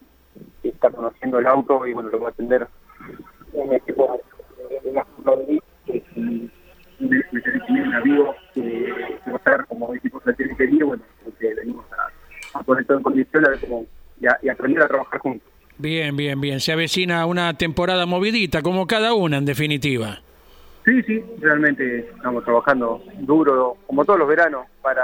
y 0.63 0.70
está 0.70 0.89
conociendo 0.89 1.39
el 1.39 1.48
auto 1.48 1.86
y 1.86 1.94
bueno, 1.94 2.10
lo 2.10 2.20
va 2.20 2.30
a 2.30 2.32
atender 2.32 2.68
un 3.53 3.74
equipo 3.74 4.19
de 4.57 4.89
una 4.89 5.05
que 5.86 6.03
si 6.13 6.50
me 7.00 7.81
un 7.81 7.93
amigo 7.93 8.36
que 8.53 8.91
va 9.27 9.33
a 9.33 9.38
estar 9.38 9.65
como 9.67 9.93
equipo 9.93 10.22
satélite 10.22 10.69
y 10.72 10.81
bueno, 10.83 11.03
porque 11.24 11.53
venimos 11.53 11.86
a, 11.91 12.60
a 12.60 12.63
poner 12.63 12.86
todo 12.86 12.98
en 12.98 13.03
condición 13.03 13.45
a 13.45 13.50
ver 13.50 13.60
cómo, 13.60 13.86
y, 14.19 14.27
a, 14.27 14.38
y 14.41 14.50
aprender 14.50 14.83
a 14.83 14.88
trabajar 14.88 15.19
juntos. 15.19 15.48
Bien, 15.77 16.15
bien, 16.15 16.39
bien. 16.39 16.60
Se 16.60 16.72
avecina 16.72 17.25
una 17.25 17.55
temporada 17.55 18.05
movidita, 18.05 18.62
como 18.62 18.88
cada 18.88 19.13
una 19.13 19.38
en 19.38 19.45
definitiva. 19.45 20.22
Sí, 20.86 21.01
sí, 21.03 21.24
realmente 21.39 22.10
estamos 22.15 22.43
trabajando 22.43 23.03
duro, 23.19 23.77
como 23.88 24.05
todos 24.05 24.19
los 24.19 24.27
veranos, 24.27 24.67
para, 24.81 25.03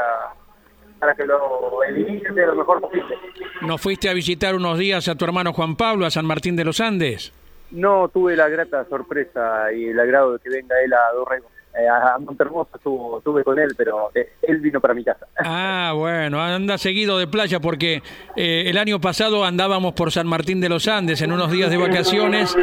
para 0.99 1.15
que 1.15 1.25
lo, 1.25 1.83
el 1.83 1.97
inicio 1.99 2.33
sea 2.33 2.47
lo 2.47 2.55
mejor 2.55 2.81
posible. 2.81 3.15
¿No 3.61 3.77
fuiste 3.77 4.09
a 4.09 4.13
visitar 4.13 4.55
unos 4.55 4.77
días 4.77 5.07
a 5.07 5.15
tu 5.15 5.25
hermano 5.25 5.53
Juan 5.53 5.75
Pablo, 5.75 6.05
a 6.05 6.11
San 6.11 6.25
Martín 6.25 6.55
de 6.55 6.65
los 6.65 6.81
Andes? 6.81 7.33
No 7.71 8.09
tuve 8.09 8.35
la 8.35 8.49
grata 8.49 8.85
sorpresa 8.89 9.71
y 9.73 9.85
el 9.89 9.99
agrado 9.99 10.33
de 10.33 10.39
que 10.39 10.49
venga 10.49 10.75
él 10.83 10.93
a 10.93 11.13
Dorrego. 11.13 11.47
Eh, 11.79 11.87
a 11.87 12.17
Montermoso 12.17 12.71
estuvo, 12.75 13.19
estuve 13.19 13.43
con 13.43 13.59
él, 13.59 13.69
pero 13.77 14.09
eh, 14.15 14.33
él 14.41 14.57
vino 14.59 14.81
para 14.81 14.95
mi 14.95 15.03
casa. 15.03 15.27
Ah, 15.37 15.93
bueno, 15.95 16.41
anda 16.41 16.79
seguido 16.79 17.19
de 17.19 17.27
playa 17.27 17.59
porque 17.59 18.01
eh, 18.35 18.63
el 18.65 18.75
año 18.79 18.99
pasado 18.99 19.45
andábamos 19.45 19.93
por 19.93 20.11
San 20.11 20.25
Martín 20.25 20.59
de 20.61 20.67
los 20.69 20.87
Andes 20.87 21.21
en 21.21 21.31
unos 21.31 21.51
días 21.51 21.69
de 21.69 21.77
vacaciones, 21.77 22.57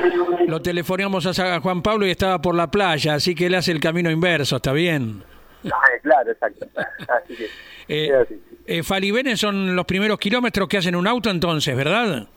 lo 0.48 0.60
telefoneamos 0.60 1.38
a 1.38 1.60
Juan 1.60 1.82
Pablo 1.82 2.04
y 2.04 2.10
estaba 2.10 2.40
por 2.42 2.56
la 2.56 2.68
playa, 2.68 3.14
así 3.14 3.36
que 3.36 3.46
él 3.46 3.54
hace 3.54 3.70
el 3.70 3.78
camino 3.80 4.10
inverso, 4.10 4.56
¿está 4.56 4.72
bien? 4.72 5.22
Ah, 5.66 5.80
claro, 6.02 6.30
exacto. 6.30 6.66
Así 7.08 7.34
que, 7.36 7.46
Eh, 7.88 8.12
así. 8.14 8.40
eh, 8.66 8.82
Falibene 8.84 9.36
son 9.36 9.74
los 9.74 9.84
primeros 9.84 10.18
kilómetros 10.18 10.68
que 10.68 10.78
hacen 10.78 10.94
un 10.94 11.06
auto 11.08 11.28
entonces, 11.30 11.76
¿verdad? 11.76 12.28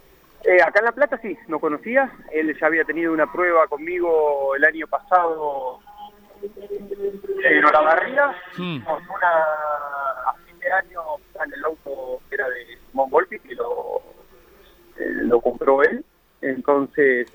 Eh, 0.46 0.62
acá 0.62 0.80
en 0.80 0.86
La 0.86 0.92
Plata 0.92 1.20
sí, 1.22 1.38
no 1.48 1.60
conocía. 1.60 2.12
Él 2.32 2.56
ya 2.60 2.68
había 2.68 2.86
tenido 2.86 3.14
una 3.14 3.32
prueba 3.32 3.68
conmigo 3.68 4.56
el 4.56 4.64
año 4.64 4.88
pasado 4.88 5.80
en 6.42 7.66
Olavarría. 7.66 8.28
Hmm. 8.58 8.78
Hicimos 8.78 9.02
una 9.04 9.32
a 10.28 10.34
fin 10.46 10.60
de 10.60 10.72
año 10.72 11.02
en 11.46 11.54
el 11.54 11.66
auto 11.66 12.22
que 12.30 12.36
era 12.36 12.48
de 12.50 12.78
Simón 12.90 13.10
Volpi, 13.10 13.40
que 13.40 13.56
lo, 13.56 14.02
eh, 14.98 15.10
lo 15.24 15.42
compró 15.42 15.84
él. 15.84 16.06
Entonces, 16.42 17.28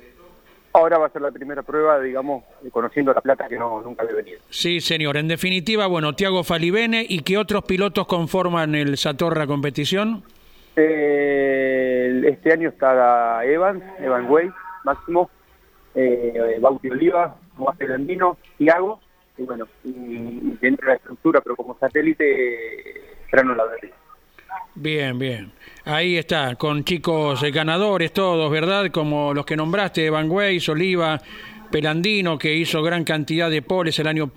ahora 0.73 0.99
va 0.99 1.07
a 1.07 1.11
ser 1.11 1.23
la 1.23 1.31
primera 1.31 1.63
prueba, 1.63 2.01
digamos, 2.01 2.45
conociendo 2.73 3.13
La 3.13 3.21
Plata 3.21 3.49
que 3.49 3.59
no 3.59 3.81
nunca 3.83 4.03
había 4.03 4.17
venido. 4.17 4.41
Sí, 4.51 4.81
señor. 4.81 5.17
En 5.17 5.29
definitiva, 5.29 5.87
bueno, 5.87 6.15
Tiago 6.15 6.43
Falibene 6.43 7.05
y 7.09 7.21
qué 7.21 7.39
otros 7.39 7.65
pilotos 7.65 8.07
conforman 8.07 8.75
el 8.75 8.97
Satorra 8.97 9.47
competición. 9.47 10.25
Este 10.77 12.53
año 12.53 12.69
está 12.69 13.45
Evan, 13.45 13.83
Evan 14.01 14.29
Way, 14.31 14.51
Máximo, 14.85 15.31
eh, 15.95 16.59
Bauti 16.61 16.91
Oliva, 16.91 17.37
Tomás 17.57 17.77
Pelandino, 17.77 18.37
Tiago, 18.59 19.01
y 19.37 19.43
bueno, 19.43 19.67
y, 19.85 20.57
dentro 20.61 20.87
de 20.87 20.93
la 20.93 20.97
estructura, 20.97 21.41
pero 21.41 21.57
como 21.57 21.77
satélite, 21.79 23.17
Trano 23.31 23.55
la 23.55 23.65
Verde. 23.65 23.93
Bien, 24.77 25.19
bien. 25.19 25.53
Ahí 25.85 26.17
está, 26.17 26.57
con 26.57 26.85
chicos 26.85 27.43
ganadores 27.53 28.13
todos, 28.13 28.51
¿verdad? 28.51 28.91
Como 28.91 29.33
los 29.33 29.45
que 29.45 29.57
nombraste, 29.57 30.11
Van 30.11 30.31
Weiss, 30.31 30.69
Oliva, 30.69 31.21
Pelandino, 31.75 32.39
que 32.39 32.55
hizo 32.55 32.85
gran 32.85 33.03
cantidad 33.03 33.51
de 33.51 33.61
poles 33.61 33.99
el 33.99 34.07
año 34.07 34.31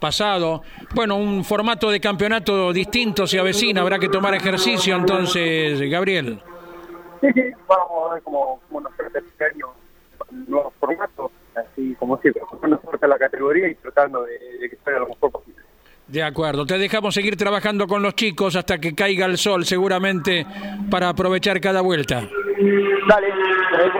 pasado. 0.00 0.62
Bueno, 0.92 1.14
un 1.14 1.44
formato 1.44 1.88
de 1.92 2.00
campeonato 2.00 2.72
distinto 2.72 3.24
se 3.24 3.38
avecina, 3.38 3.82
habrá 3.82 4.00
que 4.00 4.08
tomar 4.08 4.34
ejercicio 4.34 4.96
entonces, 4.96 5.80
Gabriel. 5.88 6.40
Sí, 7.20 7.28
sí, 7.34 7.42
vamos 7.68 8.10
a 8.10 8.14
ver 8.14 8.22
cómo, 8.24 8.60
cómo 8.66 8.80
nos 8.80 8.96
trata 8.96 9.20
este 9.20 9.44
año 9.44 9.68
nuevos 10.48 10.74
formatos, 10.80 11.30
así 11.54 11.94
como 12.00 12.18
siempre, 12.18 12.42
nos 12.66 12.80
fuerte 12.80 13.06
la 13.06 13.16
categoría 13.16 13.68
y 13.68 13.76
tratando 13.76 14.24
de, 14.24 14.32
de 14.58 14.68
que 14.68 14.76
salga 14.84 14.98
lo 14.98 15.06
mejor 15.10 15.30
posible. 15.30 15.62
De 16.08 16.24
acuerdo, 16.24 16.66
te 16.66 16.78
dejamos 16.78 17.14
seguir 17.14 17.36
trabajando 17.36 17.86
con 17.86 18.02
los 18.02 18.16
chicos 18.16 18.56
hasta 18.56 18.78
que 18.78 18.92
caiga 18.92 19.26
el 19.26 19.38
sol, 19.38 19.64
seguramente, 19.64 20.44
para 20.90 21.10
aprovechar 21.10 21.60
cada 21.60 21.80
vuelta. 21.80 22.28
Dale, 23.08 23.28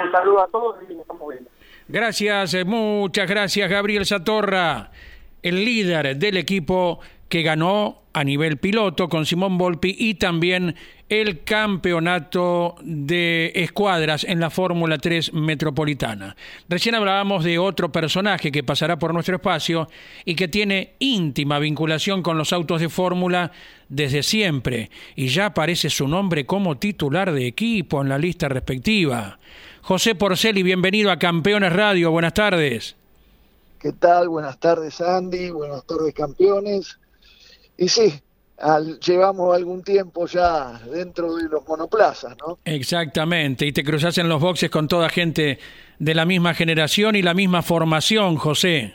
un 0.05 0.11
saludo 0.11 0.41
a 0.43 0.49
todos 0.49 0.79
y 0.83 0.95
nos 0.95 1.03
estamos 1.03 1.29
viendo. 1.29 1.52
Gracias, 1.89 2.55
eh, 2.55 2.65
muchas 2.65 3.29
gracias 3.29 3.69
Gabriel 3.69 4.07
Satorra, 4.07 4.91
el 5.43 5.65
líder 5.65 6.17
del 6.17 6.37
equipo 6.37 7.01
que 7.29 7.43
ganó 7.43 8.03
a 8.13 8.25
nivel 8.25 8.59
piloto 8.59 9.09
con 9.09 9.27
Simón 9.27 9.59
Volpi 9.59 9.97
y 9.99 10.15
también 10.15 10.77
el 11.09 11.45
campeonato 11.45 12.77
de 12.83 13.53
escuadras 13.55 14.25
en 14.25 14.39
la 14.39 14.51
Fórmula 14.51 14.99
3 14.99 15.33
Metropolitana. 15.33 16.37
Recién 16.69 16.95
hablábamos 16.95 17.45
de 17.45 17.59
otro 17.59 17.91
personaje 17.91 18.53
que 18.53 18.63
pasará 18.63 18.99
por 18.99 19.13
nuestro 19.13 19.37
espacio 19.37 19.89
y 20.25 20.35
que 20.35 20.49
tiene 20.49 20.93
íntima 20.99 21.59
vinculación 21.59 22.23
con 22.23 22.39
los 22.39 22.53
autos 22.53 22.81
de 22.81 22.89
Fórmula 22.89 23.51
desde 23.89 24.23
siempre 24.23 24.91
y 25.17 25.29
ya 25.29 25.47
aparece 25.47 25.91
su 25.91 26.07
nombre 26.07 26.47
como 26.47 26.79
titular 26.79 27.33
de 27.33 27.47
equipo 27.47 28.03
en 28.03 28.09
la 28.09 28.19
lista 28.19 28.49
respectiva. 28.49 29.39
José 29.83 30.15
Porceli, 30.15 30.63
bienvenido 30.63 31.11
a 31.11 31.19
Campeones 31.19 31.73
Radio, 31.73 32.11
buenas 32.11 32.35
tardes. 32.35 32.95
¿Qué 33.81 33.93
tal? 33.93 34.29
Buenas 34.29 34.59
tardes, 34.61 35.01
Andy. 35.01 35.51
Buenas 35.51 35.85
tardes, 35.85 36.15
campeones. 36.15 36.99
Y 37.77 37.89
sí, 37.89 38.15
al- 38.59 39.01
llevamos 39.01 39.55
algún 39.57 39.83
tiempo 39.83 40.27
ya 40.27 40.81
dentro 40.91 41.35
de 41.35 41.49
los 41.49 41.67
monoplazas, 41.67 42.37
¿no? 42.39 42.59
Exactamente, 42.65 43.67
y 43.67 43.73
te 43.73 43.83
cruzas 43.83 44.17
en 44.19 44.29
los 44.29 44.41
boxes 44.41 44.71
con 44.71 44.87
toda 44.87 45.09
gente 45.09 45.59
de 45.99 46.15
la 46.15 46.25
misma 46.27 46.55
generación 46.55 47.17
y 47.17 47.23
la 47.23 47.35
misma 47.35 47.63
formación, 47.63 48.37
José. 48.37 48.95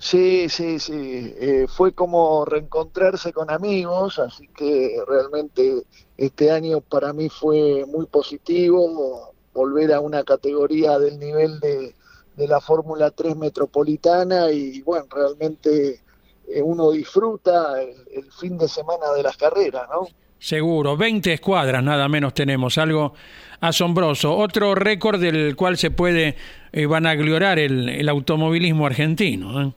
Sí, 0.00 0.48
sí, 0.48 0.80
sí. 0.80 1.34
Eh, 1.38 1.66
fue 1.68 1.92
como 1.92 2.44
reencontrarse 2.46 3.32
con 3.32 3.48
amigos, 3.50 4.18
así 4.18 4.48
que 4.56 4.96
realmente 5.06 5.82
este 6.16 6.50
año 6.50 6.80
para 6.80 7.12
mí 7.12 7.28
fue 7.28 7.84
muy 7.86 8.06
positivo 8.06 9.29
volver 9.52 9.92
a 9.92 10.00
una 10.00 10.22
categoría 10.24 10.98
del 10.98 11.18
nivel 11.18 11.60
de, 11.60 11.94
de 12.36 12.48
la 12.48 12.60
Fórmula 12.60 13.10
3 13.10 13.36
metropolitana 13.36 14.50
y 14.50 14.80
bueno, 14.82 15.06
realmente 15.10 16.00
eh, 16.48 16.62
uno 16.62 16.90
disfruta 16.90 17.80
el, 17.82 17.96
el 18.12 18.32
fin 18.32 18.56
de 18.58 18.68
semana 18.68 19.12
de 19.16 19.22
las 19.22 19.36
carreras, 19.36 19.88
¿no? 19.90 20.08
Seguro, 20.40 20.96
20 20.96 21.34
escuadras 21.34 21.84
nada 21.84 22.08
menos 22.08 22.32
tenemos, 22.32 22.78
algo 22.78 23.12
asombroso. 23.60 24.34
Otro 24.34 24.74
récord 24.74 25.20
del 25.20 25.54
cual 25.54 25.76
se 25.76 25.90
puede 25.90 26.34
eh, 26.72 26.86
vanagloriar 26.86 27.58
el, 27.58 27.90
el 27.90 28.08
automovilismo 28.08 28.86
argentino. 28.86 29.62
¿eh? 29.62 29.72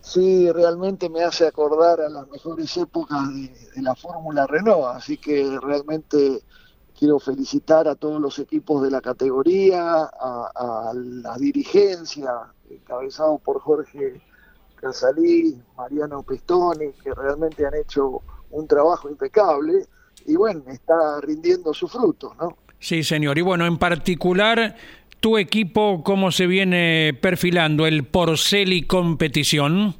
Sí, 0.00 0.52
realmente 0.52 1.08
me 1.08 1.24
hace 1.24 1.44
acordar 1.44 2.00
a 2.02 2.08
las 2.08 2.28
mejores 2.28 2.76
épocas 2.76 3.34
de, 3.34 3.48
de 3.74 3.82
la 3.82 3.96
Fórmula 3.96 4.46
Renault, 4.46 4.96
así 4.96 5.16
que 5.16 5.58
realmente 5.60 6.42
quiero 6.98 7.18
felicitar 7.18 7.88
a 7.88 7.94
todos 7.94 8.20
los 8.20 8.38
equipos 8.38 8.82
de 8.82 8.90
la 8.90 9.00
categoría, 9.00 9.80
a, 9.82 10.50
a 10.54 10.92
la 10.94 11.36
dirigencia, 11.36 12.30
encabezado 12.70 13.38
por 13.38 13.60
Jorge 13.60 14.20
Casalí, 14.76 15.56
Mariano 15.76 16.22
Pestoni, 16.22 16.92
que 17.02 17.14
realmente 17.14 17.66
han 17.66 17.74
hecho 17.74 18.20
un 18.50 18.66
trabajo 18.66 19.08
impecable 19.08 19.86
y 20.26 20.36
bueno, 20.36 20.62
está 20.68 21.20
rindiendo 21.20 21.74
sus 21.74 21.92
frutos, 21.92 22.32
¿no? 22.38 22.56
Sí, 22.78 23.02
señor. 23.02 23.38
Y 23.38 23.42
bueno, 23.42 23.66
en 23.66 23.78
particular, 23.78 24.76
tu 25.20 25.38
equipo, 25.38 26.02
¿cómo 26.04 26.30
se 26.30 26.46
viene 26.46 27.18
perfilando 27.20 27.86
el 27.86 28.04
Porceli 28.04 28.82
Competición? 28.82 29.96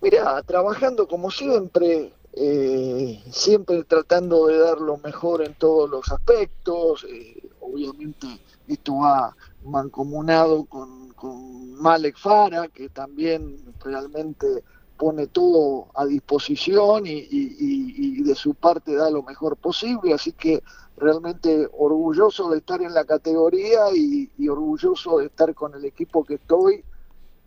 Mira, 0.00 0.42
trabajando 0.42 1.06
como 1.06 1.30
siempre, 1.30 2.12
eh, 2.34 3.22
siempre 3.30 3.84
tratando 3.84 4.46
de 4.46 4.58
dar 4.58 4.80
lo 4.80 4.96
mejor 4.98 5.42
en 5.42 5.54
todos 5.54 5.88
los 5.90 6.10
aspectos. 6.10 7.04
eh, 7.08 7.48
obviamente 7.60 8.26
esto 8.68 8.98
va 8.98 9.36
mancomunado 9.64 10.64
con, 10.64 11.12
con 11.14 11.74
Malek 11.74 12.16
Fara, 12.16 12.68
que 12.68 12.88
también 12.88 13.56
realmente 13.84 14.62
pone 14.96 15.26
todo 15.26 15.88
a 15.94 16.06
disposición 16.06 17.04
y, 17.06 18.22
de 18.22 18.34
su 18.36 18.54
parte 18.54 18.94
da 18.94 19.10
lo 19.10 19.22
mejor 19.22 19.56
posible, 19.56 20.14
así 20.14 20.32
que 20.32 20.62
realmente 20.96 21.68
orgulloso 21.76 22.50
de 22.50 22.58
estar 22.58 22.80
en 22.82 22.94
la 22.94 23.04
categoría 23.04 23.80
y, 23.94 24.30
orgulloso 24.48 25.18
de 25.18 25.26
estar 25.26 25.54
con 25.54 25.74
el 25.74 25.84
equipo 25.84 26.24
que 26.24 26.34
estoy 26.34 26.84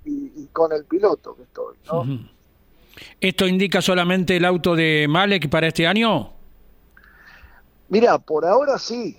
y, 0.04 0.48
con 0.48 0.74
el 0.74 0.84
piloto 0.86 1.36
que 1.36 1.44
estoy. 1.44 1.78
¿Esto 3.20 3.48
indica 3.48 3.82
solamente 3.82 4.38
el 4.38 4.46
auto 4.46 4.76
de 4.76 5.08
Malek 5.10 5.50
para 5.50 5.68
este 5.68 5.88
año? 5.88 6.32
Mira, 7.90 8.18
por 8.18 8.46
ahora 8.46 8.78
sí, 8.78 9.18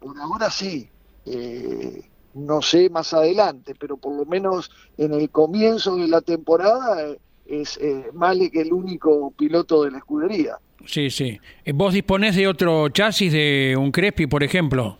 por 0.00 0.18
ahora 0.18 0.50
sí. 0.50 0.88
Eh, 1.26 2.02
no 2.34 2.60
sé 2.62 2.90
más 2.90 3.14
adelante, 3.14 3.74
pero 3.78 3.96
por 3.96 4.14
lo 4.16 4.24
menos 4.26 4.70
en 4.98 5.14
el 5.14 5.30
comienzo 5.30 5.96
de 5.96 6.08
la 6.08 6.20
temporada 6.20 7.02
eh, 7.08 7.18
es 7.46 7.78
eh, 7.80 8.06
Malek 8.12 8.54
el 8.56 8.72
único 8.72 9.32
piloto 9.32 9.84
de 9.84 9.92
la 9.92 9.98
escudería. 9.98 10.58
Sí, 10.86 11.10
sí. 11.10 11.38
Eh, 11.64 11.72
¿Vos 11.72 11.94
disponés 11.94 12.36
de 12.36 12.48
otro 12.48 12.88
chasis, 12.88 13.32
de 13.32 13.76
un 13.78 13.90
Crespi, 13.90 14.26
por 14.26 14.42
ejemplo? 14.42 14.98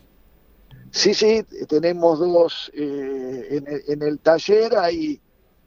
Sí, 0.91 1.13
sí, 1.13 1.43
tenemos 1.67 2.19
dos 2.19 2.71
en, 2.73 4.01
el, 4.01 4.19
taller, 4.19 4.77
hay 4.77 5.19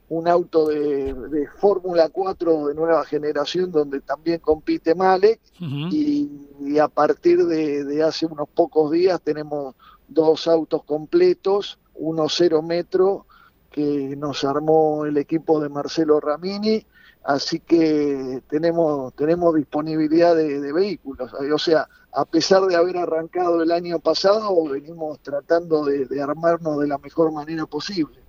un 0.09 0.27
auto 0.27 0.67
de, 0.67 1.47
Fórmula 1.57 2.09
4 2.09 2.67
de 2.67 2.73
nueva 2.73 3.05
generación 3.05 3.71
donde 3.71 4.01
también 4.01 4.39
compite 4.39 4.95
Malek 4.95 5.39
y, 5.59 6.79
a 6.79 6.87
partir 6.87 7.45
de, 7.45 8.03
hace 8.03 8.25
unos 8.25 8.49
pocos 8.49 8.91
días 8.91 9.21
tenemos 9.21 9.75
dos 10.07 10.47
autos 10.47 10.83
completos, 10.83 11.79
uno 11.93 12.27
cero 12.27 12.61
metro 12.61 13.27
que 13.69 14.15
nos 14.17 14.43
armó 14.43 15.05
el 15.05 15.17
equipo 15.17 15.59
de 15.59 15.69
Marcelo 15.69 16.19
Ramini, 16.19 16.83
así 17.23 17.59
que 17.59 18.41
tenemos, 18.49 19.13
tenemos 19.13 19.53
disponibilidad 19.53 20.35
de, 20.35 20.73
vehículos. 20.73 21.31
O 21.33 21.59
sea, 21.59 21.87
a 22.11 22.25
pesar 22.25 22.65
de 22.65 22.75
haber 22.75 22.97
arrancado 22.97 23.61
el 23.61 23.71
año 23.71 23.99
pasado, 23.99 24.63
venimos 24.67 25.19
tratando 25.19 25.85
de, 25.85 26.05
de 26.05 26.21
armarnos 26.21 26.79
de 26.79 26.87
la 26.87 26.97
mejor 26.97 27.31
manera 27.31 27.67
posible. 27.67 28.28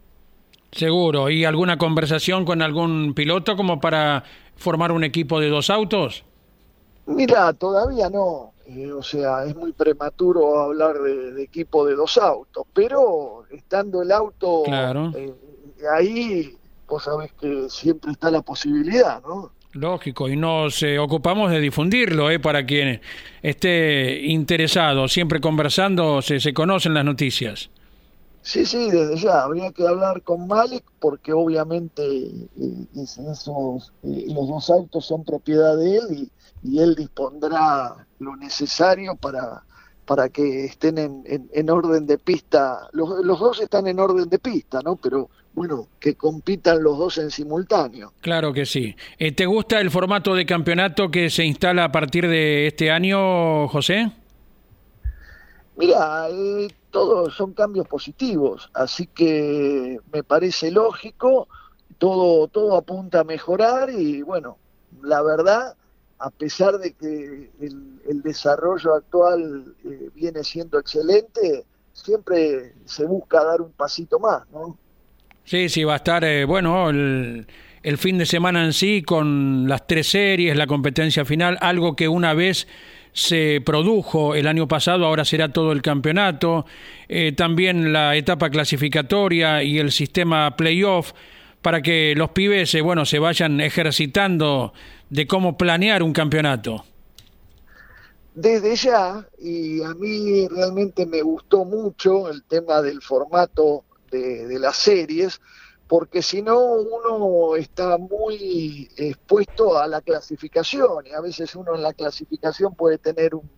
Seguro. 0.73 1.31
¿Y 1.31 1.45
alguna 1.45 1.79
conversación 1.79 2.45
con 2.45 2.63
algún 2.63 3.15
piloto 3.15 3.57
como 3.57 3.81
para 3.81 4.25
formar 4.57 4.93
un 4.93 5.05
equipo 5.05 5.41
de 5.41 5.49
dos 5.49 5.71
autos? 5.71 6.25
Mira, 7.07 7.53
todavía 7.53 8.09
no. 8.09 8.53
Eh, 8.67 8.93
o 8.93 9.03
sea, 9.03 9.45
es 9.45 9.57
muy 9.57 9.73
prematuro 9.73 10.61
hablar 10.61 10.97
de, 11.01 11.43
equipo 11.43 11.85
de 11.85 11.97
dos 11.97 12.19
autos, 12.19 12.65
pero 12.73 13.45
estando 13.51 14.03
el 14.03 14.13
auto 14.13 14.63
eh, 15.17 15.35
ahí, 15.93 16.55
vos 16.87 17.03
sabés 17.03 17.33
que 17.33 17.69
siempre 17.69 18.13
está 18.13 18.31
la 18.31 18.43
posibilidad, 18.43 19.21
¿no? 19.23 19.51
Lógico, 19.73 20.29
y 20.29 20.37
nos 20.37 20.83
eh, 20.85 20.99
ocupamos 21.01 21.51
de 21.51 21.61
difundirlo, 21.61 22.31
¿eh? 22.31 22.39
Para 22.39 22.65
quien 22.65 23.01
esté 23.43 24.21
interesado, 24.27 25.09
siempre 25.09 25.41
conversando, 25.41 26.23
se, 26.23 26.39
se 26.39 26.53
conocen 26.53 26.95
las 26.95 27.05
noticias. 27.05 27.71
Sí, 28.51 28.67
sí, 28.67 28.91
desde 28.91 29.17
ya. 29.17 29.43
Habría 29.43 29.71
que 29.71 29.87
hablar 29.87 30.23
con 30.23 30.49
Malik 30.49 30.83
porque 30.99 31.33
obviamente 31.33 32.03
esos, 32.97 33.93
los 34.03 34.49
dos 34.49 34.71
autos 34.71 35.07
son 35.07 35.25
propiedad 35.25 35.77
de 35.77 35.99
él 35.99 36.03
y, 36.11 36.33
y 36.69 36.81
él 36.81 36.97
dispondrá 36.97 37.95
lo 38.19 38.35
necesario 38.35 39.15
para, 39.15 39.63
para 40.05 40.31
que 40.31 40.65
estén 40.65 40.99
en, 40.99 41.49
en, 41.53 41.71
orden 41.71 42.09
de 42.09 42.19
pista. 42.19 42.89
Los, 42.91 43.25
los, 43.25 43.39
dos 43.39 43.61
están 43.61 43.87
en 43.87 44.01
orden 44.01 44.29
de 44.29 44.41
pista, 44.41 44.81
¿no? 44.85 44.97
Pero 44.97 45.31
bueno, 45.53 45.87
que 46.01 46.17
compitan 46.17 46.83
los 46.83 46.99
dos 46.99 47.19
en 47.19 47.31
simultáneo. 47.31 48.15
Claro 48.21 48.53
que 48.53 48.67
sí. 48.67 48.97
Eh, 49.21 49.31
¿Te 49.31 49.47
gusta 49.47 49.79
el 49.79 49.93
formato 49.93 50.35
de 50.35 50.45
campeonato 50.45 51.09
que 51.09 51.31
se 51.31 51.45
instala 51.45 51.85
a 51.85 51.93
partir 51.93 52.27
de 52.27 52.67
este 52.67 52.91
año, 52.91 53.69
José? 53.69 54.11
Mira, 55.77 56.27
eh, 56.29 56.67
todos 56.91 57.35
son 57.35 57.53
cambios 57.53 57.87
positivos, 57.89 58.71
así 58.75 59.07
que 59.07 59.99
me 60.13 60.23
parece 60.23 60.71
lógico, 60.71 61.49
todo, 61.99 62.49
todo 62.49 62.77
apunta 62.77 63.21
a 63.21 63.25
mejorar 63.25 63.91
y 63.91 64.23
bueno, 64.23 64.59
la 65.03 65.23
verdad 65.23 65.77
a 66.21 66.31
pesar 66.31 66.79
de 66.79 66.93
que 66.93 67.51
el, 67.61 68.23
desarrollo 68.23 68.95
actual 68.95 69.75
eh, 69.85 70.11
viene 70.15 70.45
siendo 70.45 70.79
excelente, 70.79 71.65
siempre 71.95 72.75
se 72.85 73.07
busca 73.07 73.43
dar 73.43 73.63
un 73.63 73.73
pasito 73.73 74.19
más, 74.19 74.43
¿no? 74.53 74.77
Sí, 75.45 75.71
sí, 75.71 75.83
va 75.83 75.95
a 75.95 75.97
estar, 75.97 76.23
eh, 76.25 76.45
bueno, 76.45 76.91
el, 76.91 77.47
el, 77.83 77.99
fin 77.99 78.19
de 78.19 78.27
semana 78.27 78.65
en 78.65 78.75
sí 78.75 79.03
con 79.03 79.67
las 79.67 79.87
tres 79.87 80.11
series, 80.11 80.57
la 80.57 80.67
competencia 80.67 81.25
final, 81.25 81.57
algo 81.63 81.97
que 81.97 82.09
una 82.09 82.35
vez 82.35 82.69
se 83.13 83.61
produjo 83.65 84.35
el 84.35 84.47
año 84.47 84.69
pasado, 84.69 85.07
ahora 85.07 85.25
será 85.25 85.53
todo 85.53 85.73
el 85.73 85.83
campeonato, 85.83 86.67
eh, 87.09 87.33
también 87.33 87.93
la 87.93 88.17
etapa 88.17 88.51
clasificatoria 88.51 89.63
y 89.63 89.79
el 89.79 89.93
sistema 89.93 90.57
playoff 90.57 91.13
para 91.63 91.83
que 91.83 92.15
los 92.17 92.31
pibes 92.31 92.75
eh, 92.75 92.81
bueno, 92.81 93.05
se 93.05 93.19
vayan 93.19 93.61
ejercitando 93.61 94.73
de 95.11 95.27
cómo 95.27 95.57
planear 95.57 96.03
un 96.03 96.13
campeonato. 96.13 96.85
Desde 98.35 98.77
ya, 98.77 99.27
y 99.39 99.83
a 99.83 99.93
mí 99.95 100.47
realmente 100.49 101.05
me 101.05 101.21
gustó 101.21 101.65
mucho 101.65 102.31
el 102.31 102.45
tema 102.45 102.81
del 102.81 103.03
formato 103.03 103.85
de, 104.11 104.59
las 104.59 104.77
series, 104.77 105.41
porque 105.91 106.23
si 106.23 106.41
no 106.41 106.61
uno 106.61 107.57
está 107.57 107.99
muy 107.99 108.89
expuesto 108.97 109.77
a 109.77 109.89
la 109.89 110.01
clasificación 110.01 111.05
y 111.05 111.11
a 111.11 111.21
veces 111.21 111.57
uno 111.57 111.75
en 111.75 111.83
la 111.83 111.93
clasificación 111.93 112.77
puede 112.77 112.99
tener 112.99 113.35
un, 113.35 113.51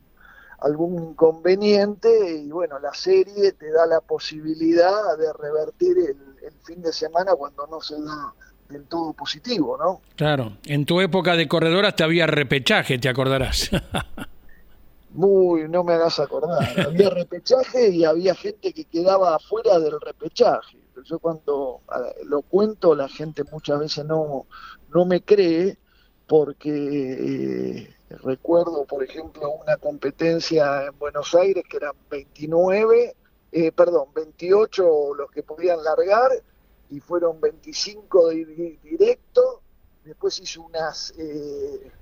algún 0.61 1.11
inconveniente 1.11 2.09
y 2.37 2.51
bueno, 2.51 2.79
la 2.79 2.95
serie 2.95 3.53
te 3.53 3.71
da 3.71 3.85
la 3.85 4.01
posibilidad 4.01 5.19
de 5.19 5.31
revertir 5.35 5.99
el, 5.99 6.47
el 6.47 6.55
fin 6.65 6.81
de 6.81 6.95
semana 6.95 7.35
cuando 7.35 7.67
no 7.67 7.83
se 7.83 8.01
da 8.01 8.33
del 8.71 8.85
todo 8.85 9.13
positivo, 9.13 9.77
¿no? 9.77 10.01
Claro, 10.17 10.57
en 10.65 10.87
tu 10.87 11.03
época 11.03 11.37
de 11.37 11.47
corredor 11.47 11.93
te 11.93 12.03
había 12.03 12.27
repechaje, 12.27 12.99
te 12.99 13.11
acordarás. 13.11 13.71
Muy, 15.13 15.69
no 15.69 15.85
me 15.85 15.95
hagas 15.95 16.19
acordar. 16.21 16.59
Había 16.87 17.11
repechaje 17.11 17.89
y 17.89 18.05
había 18.05 18.35
gente 18.35 18.73
que 18.73 18.85
quedaba 18.85 19.37
afuera 19.37 19.79
del 19.79 20.01
repechaje. 20.01 20.79
Yo 21.05 21.19
cuando 21.19 21.81
lo 22.25 22.43
cuento, 22.43 22.95
la 22.95 23.09
gente 23.09 23.45
muchas 23.51 23.79
veces 23.81 24.05
no, 24.05 24.47
no 24.95 25.05
me 25.05 25.23
cree 25.23 25.79
porque 26.27 26.71
eh, 26.71 27.95
recuerdo, 28.23 28.85
por 28.85 29.03
ejemplo, 29.03 29.51
una 29.51 29.77
competencia 29.77 30.87
en 30.87 30.99
Buenos 30.99 31.35
Aires 31.35 31.65
que 31.69 31.79
eran 31.79 31.95
29 32.11 33.17
eh, 33.53 33.71
perdón, 33.71 34.09
28 34.15 35.15
los 35.15 35.31
que 35.31 35.43
podían 35.43 35.85
largar 35.85 36.31
y 36.89 37.01
fueron 37.01 37.39
25 37.39 38.29
de 38.31 38.79
directo. 38.83 39.61
Después 40.05 40.41
hizo 40.41 40.63
unas, 40.63 41.13
eh, 41.19 41.93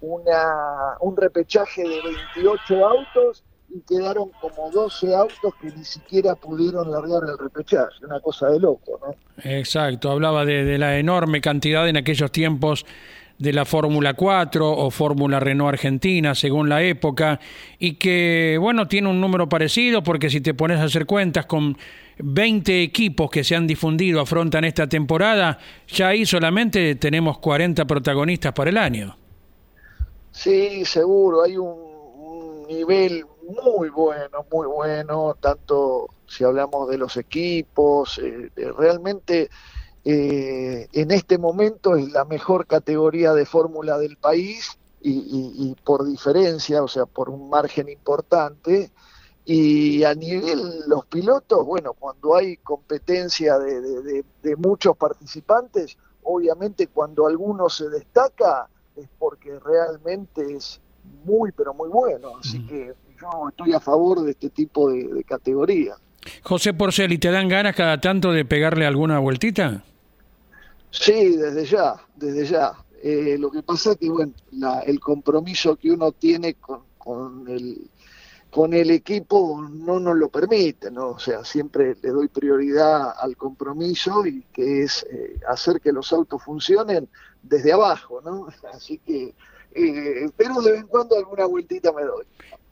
una, 0.00 0.96
un 1.00 1.16
repechaje 1.16 1.82
de 1.82 2.00
28 2.36 2.86
autos 2.86 3.44
y 3.72 3.80
quedaron 3.82 4.30
como 4.40 4.70
12 4.70 5.14
autos 5.14 5.54
que 5.60 5.70
ni 5.70 5.84
siquiera 5.84 6.34
pudieron 6.34 6.90
largar 6.90 7.22
el 7.28 7.38
repechaje, 7.38 8.04
una 8.04 8.20
cosa 8.20 8.48
de 8.48 8.58
loco, 8.58 8.98
¿no? 9.00 9.14
Exacto, 9.44 10.10
hablaba 10.10 10.44
de, 10.44 10.76
la 10.78 10.98
enorme 10.98 11.40
cantidad 11.40 11.88
en 11.88 11.96
aquellos 11.96 12.32
tiempos 12.32 12.84
de 13.38 13.52
la 13.52 13.64
Fórmula 13.64 14.14
4 14.14 14.70
o 14.70 14.90
Fórmula 14.90 15.40
Renault 15.40 15.74
Argentina, 15.74 16.34
según 16.34 16.68
la 16.68 16.82
época, 16.82 17.40
y 17.78 17.94
que, 17.94 18.58
bueno, 18.60 18.86
tiene 18.86 19.08
un 19.08 19.20
número 19.20 19.48
parecido 19.48 20.02
porque 20.02 20.28
si 20.28 20.40
te 20.40 20.52
pones 20.52 20.78
a 20.78 20.84
hacer 20.84 21.06
cuentas 21.06 21.46
con 21.46 21.78
20 22.18 22.82
equipos 22.82 23.30
que 23.30 23.44
se 23.44 23.56
han 23.56 23.66
difundido, 23.66 24.20
afrontan 24.20 24.64
esta 24.64 24.88
temporada, 24.88 25.58
ya 25.88 26.08
ahí 26.08 26.26
solamente 26.26 26.96
tenemos 26.96 27.38
40 27.38 27.86
protagonistas 27.86 28.52
para 28.52 28.68
el 28.68 28.76
año. 28.76 29.16
Sí, 30.42 30.86
seguro, 30.86 31.42
hay 31.42 31.58
un, 31.58 32.66
nivel 32.66 33.26
muy 33.42 33.90
bueno, 33.90 34.46
muy 34.50 34.66
bueno, 34.66 35.36
tanto 35.38 36.08
si 36.26 36.44
hablamos 36.44 36.88
de 36.88 36.96
los 36.96 37.18
equipos, 37.18 38.18
eh, 38.24 38.50
realmente 38.56 39.50
eh, 40.02 40.88
en 40.94 41.10
este 41.10 41.36
momento 41.36 41.94
es 41.94 42.10
la 42.12 42.24
mejor 42.24 42.66
categoría 42.66 43.34
de 43.34 43.44
fórmula 43.44 43.98
del 43.98 44.16
país 44.16 44.78
y, 45.02 45.76
por 45.84 46.06
diferencia, 46.06 46.82
o 46.82 46.88
sea, 46.88 47.04
por 47.04 47.28
un 47.28 47.50
margen 47.50 47.90
importante. 47.90 48.90
Y 49.44 50.04
a 50.04 50.14
nivel 50.14 50.84
los 50.86 51.04
pilotos, 51.04 51.66
bueno, 51.66 51.92
cuando 51.92 52.34
hay 52.34 52.56
competencia 52.56 53.58
de, 53.58 54.24
muchos 54.56 54.96
participantes, 54.96 55.98
obviamente 56.22 56.86
cuando 56.86 57.26
alguno 57.26 57.68
se 57.68 57.90
destaca 57.90 58.70
es 59.00 59.08
porque 59.18 59.58
realmente 59.58 60.54
es 60.54 60.80
muy, 61.24 61.52
pero 61.52 61.74
muy 61.74 61.88
bueno. 61.88 62.36
Así 62.38 62.64
que 62.66 62.92
yo 63.20 63.48
estoy 63.48 63.72
a 63.72 63.80
favor 63.80 64.22
de 64.22 64.32
este 64.32 64.50
tipo 64.50 64.90
de, 64.90 65.24
categoría. 65.24 65.94
José 66.42 66.74
Porcel, 66.74 67.12
¿y 67.12 67.18
te 67.18 67.30
dan 67.30 67.48
ganas 67.48 67.74
cada 67.74 68.00
tanto 68.00 68.32
de 68.32 68.44
pegarle 68.44 68.86
alguna 68.86 69.18
vueltita? 69.18 69.84
Sí, 70.90 71.36
desde 71.36 71.64
ya, 71.64 71.94
desde 72.16 72.46
ya. 72.46 72.72
Eh, 73.02 73.36
lo 73.38 73.50
que 73.50 73.62
pasa 73.62 73.92
es 73.92 73.96
que, 73.98 74.10
bueno, 74.10 74.34
el 74.84 75.00
compromiso 75.00 75.76
que 75.76 75.90
uno 75.90 76.12
tiene 76.12 76.54
con, 76.54 76.80
con, 76.98 77.48
el, 77.48 77.88
con 78.50 78.74
el 78.74 78.90
equipo 78.90 79.64
no 79.70 80.00
nos 80.00 80.16
lo 80.16 80.28
permite, 80.28 80.90
¿no? 80.90 81.10
O 81.10 81.18
sea, 81.18 81.44
siempre 81.44 81.94
le 82.02 82.10
doy 82.10 82.28
prioridad 82.28 83.14
al 83.20 83.36
compromiso 83.36 84.26
y 84.26 84.42
que 84.52 84.82
es 84.82 85.06
eh, 85.10 85.38
hacer 85.48 85.80
que 85.80 85.92
los 85.92 86.12
autos 86.12 86.42
funcionen 86.42 87.08
desde 87.42 87.72
abajo, 87.72 88.20
¿no? 88.24 88.48
Así 88.74 88.98
que, 88.98 89.34
eh, 89.74 90.28
pero 90.36 90.60
de 90.62 90.72
vez 90.72 90.80
en 90.80 90.88
cuando 90.88 91.16
alguna 91.16 91.46
vueltita 91.46 91.92
me 91.92 92.02
doy. 92.02 92.24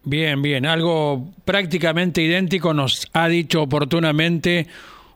Bien, 0.05 0.43
bien. 0.43 0.67
Algo 0.67 1.29
prácticamente 1.45 2.23
idéntico 2.23 2.75
nos 2.75 3.09
ha 3.13 3.29
dicho 3.29 3.63
oportunamente 3.63 4.67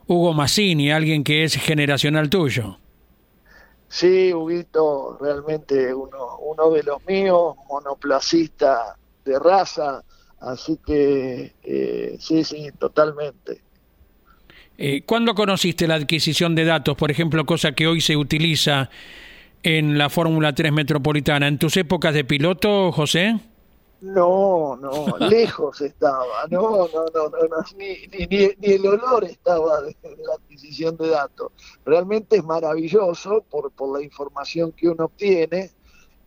Hugo 0.07 0.33
Massini, 0.33 0.91
alguien 0.91 1.23
que 1.23 1.43
es 1.43 1.55
generacional 1.55 2.29
tuyo. 2.29 2.77
Sí, 3.89 4.33
Huguito, 4.33 5.17
realmente 5.19 5.93
uno, 5.93 6.37
uno 6.39 6.71
de 6.71 6.83
los 6.83 7.05
míos, 7.05 7.55
monoplacista 7.69 8.97
de 9.23 9.37
raza, 9.37 10.03
así 10.43 10.79
que 10.85 11.53
eh, 11.63 12.17
sí, 12.19 12.43
sí, 12.43 12.69
totalmente. 12.77 13.61
Eh, 14.77 15.03
¿Cuándo 15.05 15.35
conociste 15.35 15.87
la 15.87 15.95
adquisición 15.95 16.55
de 16.55 16.65
datos, 16.65 16.97
por 16.97 17.11
ejemplo, 17.11 17.45
cosa 17.45 17.73
que 17.73 17.87
hoy 17.87 18.01
se 18.01 18.17
utiliza 18.17 18.89
en 19.61 19.97
la 19.97 20.09
Fórmula 20.09 20.53
3 20.53 20.71
Metropolitana? 20.71 21.47
¿En 21.47 21.59
tus 21.59 21.77
épocas 21.77 22.13
de 22.13 22.23
piloto, 22.23 22.91
José? 22.91 23.39
No, 24.01 24.75
no, 24.81 25.17
lejos 25.19 25.79
estaba, 25.79 26.45
no, 26.49 26.89
no, 26.93 27.05
no, 27.13 27.29
no, 27.29 27.65
ni, 27.77 28.05
ni, 28.07 28.27
ni, 28.27 28.73
el 28.73 28.85
olor 28.85 29.23
estaba 29.23 29.81
de, 29.81 29.95
la 30.03 30.33
adquisición 30.33 30.97
de 30.97 31.07
datos. 31.09 31.53
Realmente 31.85 32.37
es 32.37 32.43
maravilloso 32.43 33.45
por, 33.49 33.71
por 33.71 33.97
la 33.97 34.03
información 34.03 34.73
que 34.73 34.89
uno 34.89 35.05
obtiene, 35.05 35.71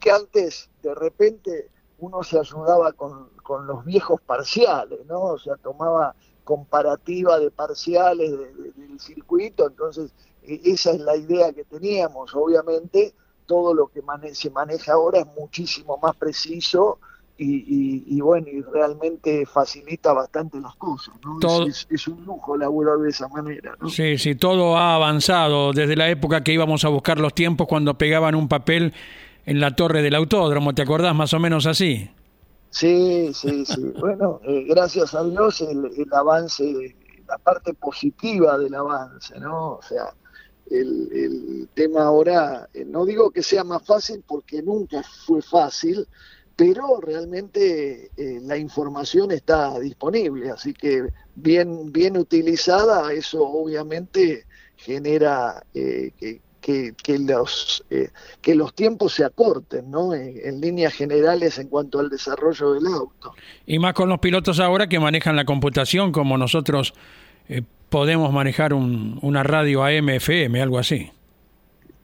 que 0.00 0.11
antes 0.11 0.70
de 0.83 0.94
repente 0.94 1.68
uno 1.99 2.23
se 2.23 2.39
ayudaba 2.39 2.93
con, 2.93 3.31
con 3.43 3.67
los 3.67 3.85
viejos 3.85 4.21
parciales, 4.21 5.01
¿no? 5.07 5.21
O 5.21 5.39
sea, 5.39 5.57
tomaba 5.57 6.15
comparativa 6.45 7.39
de 7.39 7.51
parciales 7.51 8.31
del 8.31 9.01
circuito, 9.01 9.67
entonces 9.67 10.13
e, 10.43 10.61
esa 10.65 10.93
es 10.93 11.01
la 11.01 11.17
idea 11.17 11.53
que 11.53 11.65
teníamos, 11.65 12.35
obviamente 12.35 13.15
todo 13.47 13.75
lo 13.75 13.89
que 13.89 14.03
se 14.35 14.51
maneja 14.51 14.93
ahora 14.93 15.21
es 15.21 15.27
muchísimo 15.39 15.99
más 15.99 16.17
preciso 16.17 16.99
y, 17.39 18.19
bueno, 18.23 18.47
y 18.51 18.63
realmente 18.63 19.45
facilita 19.45 20.13
bastante 20.15 20.59
las 20.59 20.75
cosas, 20.77 21.15
¿no? 21.23 21.67
Es, 21.67 22.09
un 22.09 22.25
lujo 22.25 22.57
laburar 22.57 22.97
de 22.99 23.11
esa 23.11 23.29
manera, 23.29 23.75
¿no? 23.79 23.91
Sí, 23.91 24.17
sí, 24.17 24.37
todo 24.37 24.79
ha 24.79 24.95
avanzado 24.95 25.73
desde 25.73 25.97
la 25.97 26.09
época 26.09 26.43
que 26.43 26.53
íbamos 26.53 26.85
a 26.87 26.89
buscar 26.89 27.21
los 27.21 27.35
tiempos 27.35 27.67
cuando 27.67 27.99
pegaban 27.99 28.35
un 28.35 28.49
papel 28.49 28.95
en 29.47 29.61
la 29.61 29.75
torre 29.75 30.03
del 30.03 30.15
autódromo, 30.15 30.75
¿te 30.75 30.83
acordás 30.83 31.15
más 31.15 31.33
o 31.33 31.39
menos 31.39 31.67
así? 31.67 32.11
Sí, 32.71 33.31
sí, 33.33 33.65
sí. 33.65 33.93
bueno, 34.01 34.41
eh, 34.45 34.65
gracias 34.69 35.15
a 35.15 35.25
Dios 35.25 35.63
el, 35.63 35.91
avance, 36.13 36.95
la 37.27 37.39
parte 37.39 37.73
positiva 37.73 38.59
del 38.59 38.75
avance, 38.75 39.39
¿no? 39.41 39.77
O 39.77 39.83
sea, 39.83 40.13
el, 40.71 41.09
el 41.13 41.69
tema 41.75 42.03
ahora, 42.03 42.69
eh, 42.75 42.85
no 42.85 43.07
digo 43.07 43.31
que 43.31 43.43
sea 43.43 43.65
más 43.65 43.87
fácil 43.87 44.23
porque 44.27 44.63
nunca 44.63 45.03
fue 45.03 45.41
fácil, 45.41 46.07
pero 46.57 47.01
realmente 47.01 48.11
eh, 48.17 48.41
la 48.43 48.57
información 48.57 49.31
está 49.31 49.79
disponible, 49.79 50.51
así 50.51 50.73
que 50.73 51.07
bien, 51.35 51.93
bien 51.93 52.17
utilizada, 52.17 53.13
eso 53.13 53.47
obviamente 53.47 54.47
genera 54.77 55.63
eh, 55.75 56.13
que, 56.17 56.41
que, 56.66 57.18
los, 57.18 57.85
eh, 57.90 58.09
que 58.42 58.55
los 58.55 58.74
tiempos 58.74 59.14
se 59.14 59.24
acorten, 59.24 59.90
¿no? 59.90 60.14
En, 60.14 60.61
líneas 60.61 60.92
generales 60.94 61.59
en 61.59 61.68
cuanto 61.68 62.00
al 62.00 62.11
desarrollo 62.11 62.72
del 62.72 62.87
auto. 62.87 63.35
Y 63.66 63.79
más 63.79 63.94
con 63.94 64.09
los 64.09 64.18
pilotos 64.18 64.59
ahora 64.59 64.88
que 64.88 64.98
manejan 64.98 65.37
la 65.37 65.44
computación, 65.44 66.11
como 66.11 66.37
nosotros 66.38 66.94
podemos 67.88 68.33
manejar 68.33 68.74
un, 68.74 69.18
una 69.22 69.42
radio 69.42 69.85
AM, 69.85 70.09
FM, 70.11 70.61
algo 70.61 70.79
así. 70.79 71.11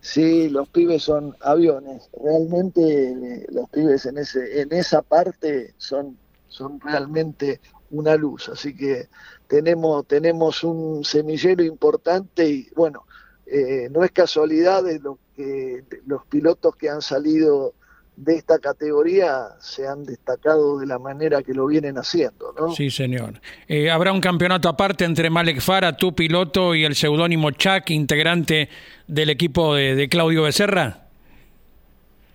Sí, 0.02 0.48
los 0.48 0.68
pibes 0.68 1.04
son 1.04 1.36
aviones. 1.40 2.10
Realmente 2.22 3.46
los 3.50 3.70
pibes 3.70 4.04
en 4.06 4.18
ese 4.18 4.60
en 4.60 4.72
esa 4.72 5.00
parte 5.00 5.74
son 5.78 6.18
son 6.48 6.80
realmente 6.80 7.60
una 7.90 8.16
luz. 8.16 8.48
Así 8.48 8.74
que 8.76 9.08
tenemos 9.46 10.04
tenemos 10.08 10.64
un 10.64 11.04
semillero 11.04 11.62
importante 11.62 12.48
y 12.48 12.68
bueno, 12.74 13.04
eh, 13.46 13.88
no 13.90 14.04
es 14.04 14.10
casualidad 14.10 14.82
de 14.84 14.98
lo 14.98 15.18
que 15.36 15.84
los 16.06 16.24
pilotos 16.26 16.76
que 16.76 16.88
han 16.88 17.02
salido 17.02 17.74
de 18.16 18.36
esta 18.36 18.58
categoría 18.58 19.48
se 19.60 19.86
han 19.86 20.04
destacado 20.04 20.78
de 20.78 20.86
la 20.86 20.98
manera 20.98 21.42
que 21.42 21.54
lo 21.54 21.66
vienen 21.66 21.96
haciendo. 21.96 22.54
¿no? 22.58 22.74
Sí, 22.74 22.90
señor. 22.90 23.40
Eh, 23.68 23.90
¿Habrá 23.90 24.12
un 24.12 24.20
campeonato 24.20 24.68
aparte 24.68 25.04
entre 25.04 25.30
Malek 25.30 25.60
Fara, 25.60 25.96
tu 25.96 26.14
piloto, 26.14 26.74
y 26.74 26.84
el 26.84 26.94
seudónimo 26.94 27.50
Chuck, 27.52 27.90
integrante 27.90 28.68
del 29.06 29.30
equipo 29.30 29.74
de, 29.74 30.08
Claudio 30.08 30.42
Becerra? 30.42 31.06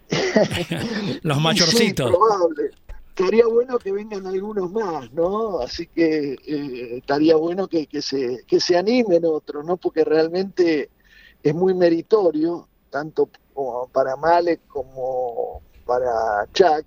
Los 1.21 1.39
mayorcitos. 1.39 2.11
Sí, 2.11 2.63
Estaría 3.17 3.47
bueno 3.47 3.79
que 3.79 3.91
vengan 3.91 4.27
algunos 4.27 4.71
más, 4.71 5.11
¿no? 5.11 5.59
Así 5.59 5.87
que 5.87 6.33
eh, 6.33 6.97
estaría 6.97 7.35
bueno 7.35 7.67
que, 7.67 7.87
que, 7.87 7.99
se, 7.99 8.43
que 8.45 8.59
se 8.59 8.77
animen 8.77 9.25
otros, 9.25 9.65
¿no? 9.65 9.75
Porque 9.77 10.03
realmente 10.03 10.91
es 11.43 11.53
muy 11.53 11.73
meritorio, 11.73 12.67
tanto 12.89 13.29
para 13.91 14.15
Malek 14.15 14.67
como 14.67 15.61
para 15.85 16.47
Chuck, 16.53 16.85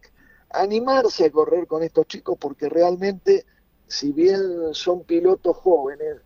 animarse 0.50 1.26
a 1.26 1.30
correr 1.30 1.66
con 1.66 1.82
estos 1.82 2.06
chicos 2.06 2.36
porque 2.38 2.68
realmente, 2.68 3.44
si 3.86 4.12
bien 4.12 4.72
son 4.72 5.04
pilotos 5.04 5.56
jóvenes, 5.56 6.16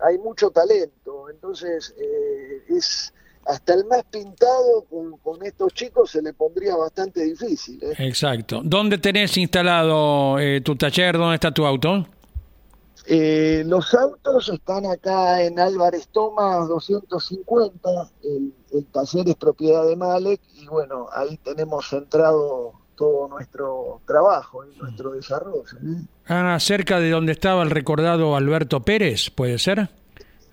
hay 0.00 0.18
mucho 0.18 0.50
talento. 0.50 1.28
Entonces, 1.30 1.94
eh, 1.98 2.62
es 2.68 3.12
hasta 3.46 3.74
el 3.74 3.84
más 3.86 4.04
pintado 4.04 4.84
con, 5.22 5.44
estos 5.44 5.72
chicos 5.72 6.10
se 6.10 6.22
le 6.22 6.32
pondría 6.32 6.76
bastante 6.76 7.24
difícil. 7.24 7.82
¿eh? 7.82 7.94
Exacto. 7.98 8.60
¿Dónde 8.62 8.98
tenés 8.98 9.36
instalado 9.38 10.38
eh, 10.38 10.60
tu 10.60 10.76
taller? 10.76 11.16
¿Dónde 11.16 11.36
está 11.36 11.52
tu 11.52 11.64
auto? 11.64 12.06
Eh, 13.12 13.64
los 13.66 13.92
autos 13.92 14.48
están 14.50 14.86
acá 14.86 15.42
en 15.42 15.58
Álvarez 15.58 16.06
Tomás 16.12 16.68
250, 16.68 17.90
el, 18.22 18.54
el, 18.72 18.86
taller 18.86 19.28
es 19.28 19.34
propiedad 19.34 19.84
de 19.84 19.96
Malek 19.96 20.40
y 20.54 20.68
bueno, 20.68 21.08
ahí 21.12 21.36
tenemos 21.38 21.88
centrado 21.88 22.72
todo 22.94 23.26
nuestro 23.26 24.00
trabajo 24.06 24.64
y 24.64 24.78
nuestro 24.78 25.10
desarrollo. 25.10 25.64
Ah, 26.28 26.56
cerca 26.60 27.00
de 27.00 27.10
donde 27.10 27.32
estaba 27.32 27.64
el 27.64 27.70
recordado 27.70 28.36
Alberto 28.36 28.78
Pérez, 28.82 29.30
¿puede 29.30 29.58
ser? 29.58 29.88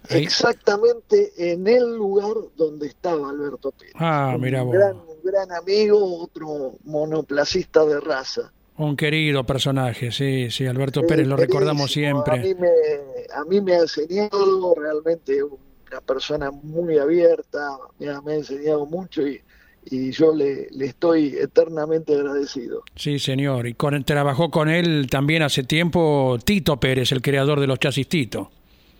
Exactamente 0.09 1.33
en 1.37 1.67
el 1.67 1.95
lugar 1.95 2.37
donde 2.55 2.87
estaba 2.87 3.29
Alberto 3.29 3.71
Pérez. 3.71 3.93
Ah, 3.99 4.35
mira 4.39 4.63
un 4.63 4.71
gran, 4.71 4.95
un 4.95 5.21
gran 5.23 5.51
amigo, 5.51 6.23
otro 6.23 6.79
monoplacista 6.85 7.85
de 7.85 7.99
raza. 7.99 8.51
Un 8.77 8.95
querido 8.95 9.43
personaje, 9.43 10.11
sí, 10.11 10.51
sí, 10.51 10.67
Alberto 10.67 11.01
Pérez, 11.01 11.27
lo 11.27 11.35
recordamos 11.35 11.91
siempre. 11.91 12.39
A 12.39 12.41
mí, 12.41 12.53
me, 12.53 12.69
a 13.35 13.43
mí 13.45 13.59
me 13.59 13.73
ha 13.73 13.79
enseñado 13.79 14.75
realmente 14.75 15.43
una 15.43 16.01
persona 16.05 16.51
muy 16.51 16.97
abierta, 16.99 17.77
me 17.97 18.09
ha, 18.09 18.35
enseñado 18.35 18.85
mucho 18.85 19.27
y, 19.27 19.41
y 19.85 20.11
yo 20.11 20.31
le, 20.31 20.67
le, 20.69 20.85
estoy 20.85 21.35
eternamente 21.41 22.13
agradecido. 22.13 22.83
Sí, 22.95 23.17
señor, 23.17 23.65
y 23.65 23.73
con, 23.73 24.03
trabajó 24.03 24.51
con 24.51 24.69
él 24.69 25.07
también 25.09 25.41
hace 25.41 25.63
tiempo 25.63 26.37
Tito 26.43 26.79
Pérez, 26.79 27.11
el 27.11 27.23
creador 27.23 27.59
de 27.59 27.65
los 27.65 27.79
chasis 27.79 28.07
Tito. 28.07 28.51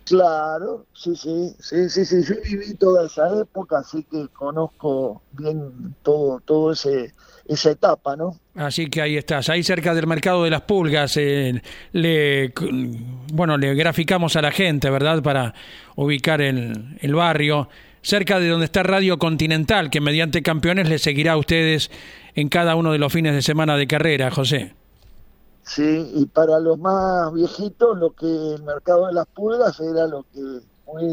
Claro, 0.08 0.86
sí, 0.94 1.18
sí, 1.18 1.54
sí, 1.60 1.90
sí, 1.90 2.06
sí, 2.06 2.24
yo 2.24 2.36
viví 2.42 2.74
toda 2.76 3.08
esa 3.08 3.42
época, 3.42 3.80
así 3.80 4.04
que 4.10 4.30
conozco 4.30 5.22
bien 5.34 5.96
todo, 6.02 6.40
todo 6.46 6.72
ese 6.72 7.14
esa 7.46 7.72
etapa, 7.72 8.16
¿no? 8.16 8.40
Así 8.56 8.88
que 8.88 9.02
ahí 9.02 9.18
estás, 9.18 9.50
ahí 9.50 9.64
cerca 9.64 9.94
del 9.94 10.08
mercado 10.08 10.46
de 10.46 10.50
las 10.50 10.62
pulgas, 10.62 11.18
eh, 11.18 11.62
le, 11.92 12.54
bueno, 13.34 13.58
le 13.58 13.74
graficamos 13.76 14.38
a 14.38 14.42
la 14.42 14.52
gente, 14.52 14.90
¿verdad? 14.90 15.22
Para 15.22 15.54
ubicar 15.98 16.40
el, 16.40 16.98
el 17.02 17.14
barrio, 17.14 17.68
cerca 18.02 18.40
de 18.40 18.48
donde 18.48 18.66
está 18.66 18.84
Radio 18.84 19.20
Continental, 19.20 19.90
que 19.90 20.00
mediante 20.00 20.42
campeones 20.42 20.88
le 20.88 21.00
seguirá 21.00 21.34
a 21.34 21.38
ustedes 21.38 21.92
en 22.34 22.48
cada 22.48 22.76
uno 22.76 22.94
de 22.94 22.98
los 22.98 23.12
fines 23.12 23.34
de 23.34 23.42
semana 23.42 23.76
de 23.76 23.88
carrera, 23.88 24.32
José. 24.32 24.77
Sí, 25.68 26.12
y 26.16 26.26
para 26.28 26.60
los 26.60 26.80
más 26.80 27.34
viejitos, 27.34 27.98
lo 27.98 28.12
que 28.12 28.26
el 28.26 28.64
mercado 28.64 29.08
de 29.08 29.14
las 29.14 29.28
pulgas 29.28 29.78
era 29.82 30.08
lo 30.08 30.24
que 30.34 30.62
fue 30.86 31.04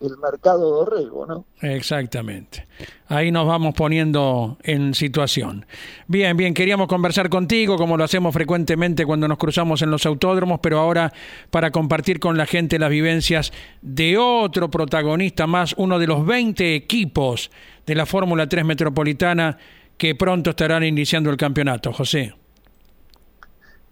el 0.00 0.16
mercado 0.18 0.84
dorrego, 0.84 1.26
¿no? 1.26 1.44
Exactamente. 1.60 2.68
Ahí 3.08 3.32
nos 3.32 3.48
vamos 3.48 3.74
poniendo 3.74 4.58
en 4.62 4.94
situación. 4.94 5.66
Bien, 6.06 6.36
bien, 6.36 6.54
queríamos 6.54 6.86
conversar 6.86 7.28
contigo 7.28 7.76
como 7.76 7.96
lo 7.96 8.04
hacemos 8.04 8.32
frecuentemente 8.32 9.04
cuando 9.04 9.26
nos 9.26 9.38
cruzamos 9.38 9.82
en 9.82 9.90
los 9.90 10.06
autódromos, 10.06 10.60
pero 10.62 10.78
ahora 10.78 11.12
para 11.50 11.72
compartir 11.72 12.20
con 12.20 12.36
la 12.36 12.46
gente 12.46 12.78
las 12.78 12.90
vivencias 12.90 13.52
de 13.82 14.16
otro 14.18 14.70
protagonista 14.70 15.48
más, 15.48 15.74
uno 15.78 15.98
de 15.98 16.06
los 16.06 16.24
20 16.24 16.76
equipos 16.76 17.50
de 17.86 17.94
la 17.96 18.06
Fórmula 18.06 18.48
3 18.48 18.64
Metropolitana 18.64 19.58
que 19.98 20.14
pronto 20.14 20.50
estarán 20.50 20.84
iniciando 20.84 21.30
el 21.30 21.36
campeonato. 21.36 21.92
José. 21.92 22.34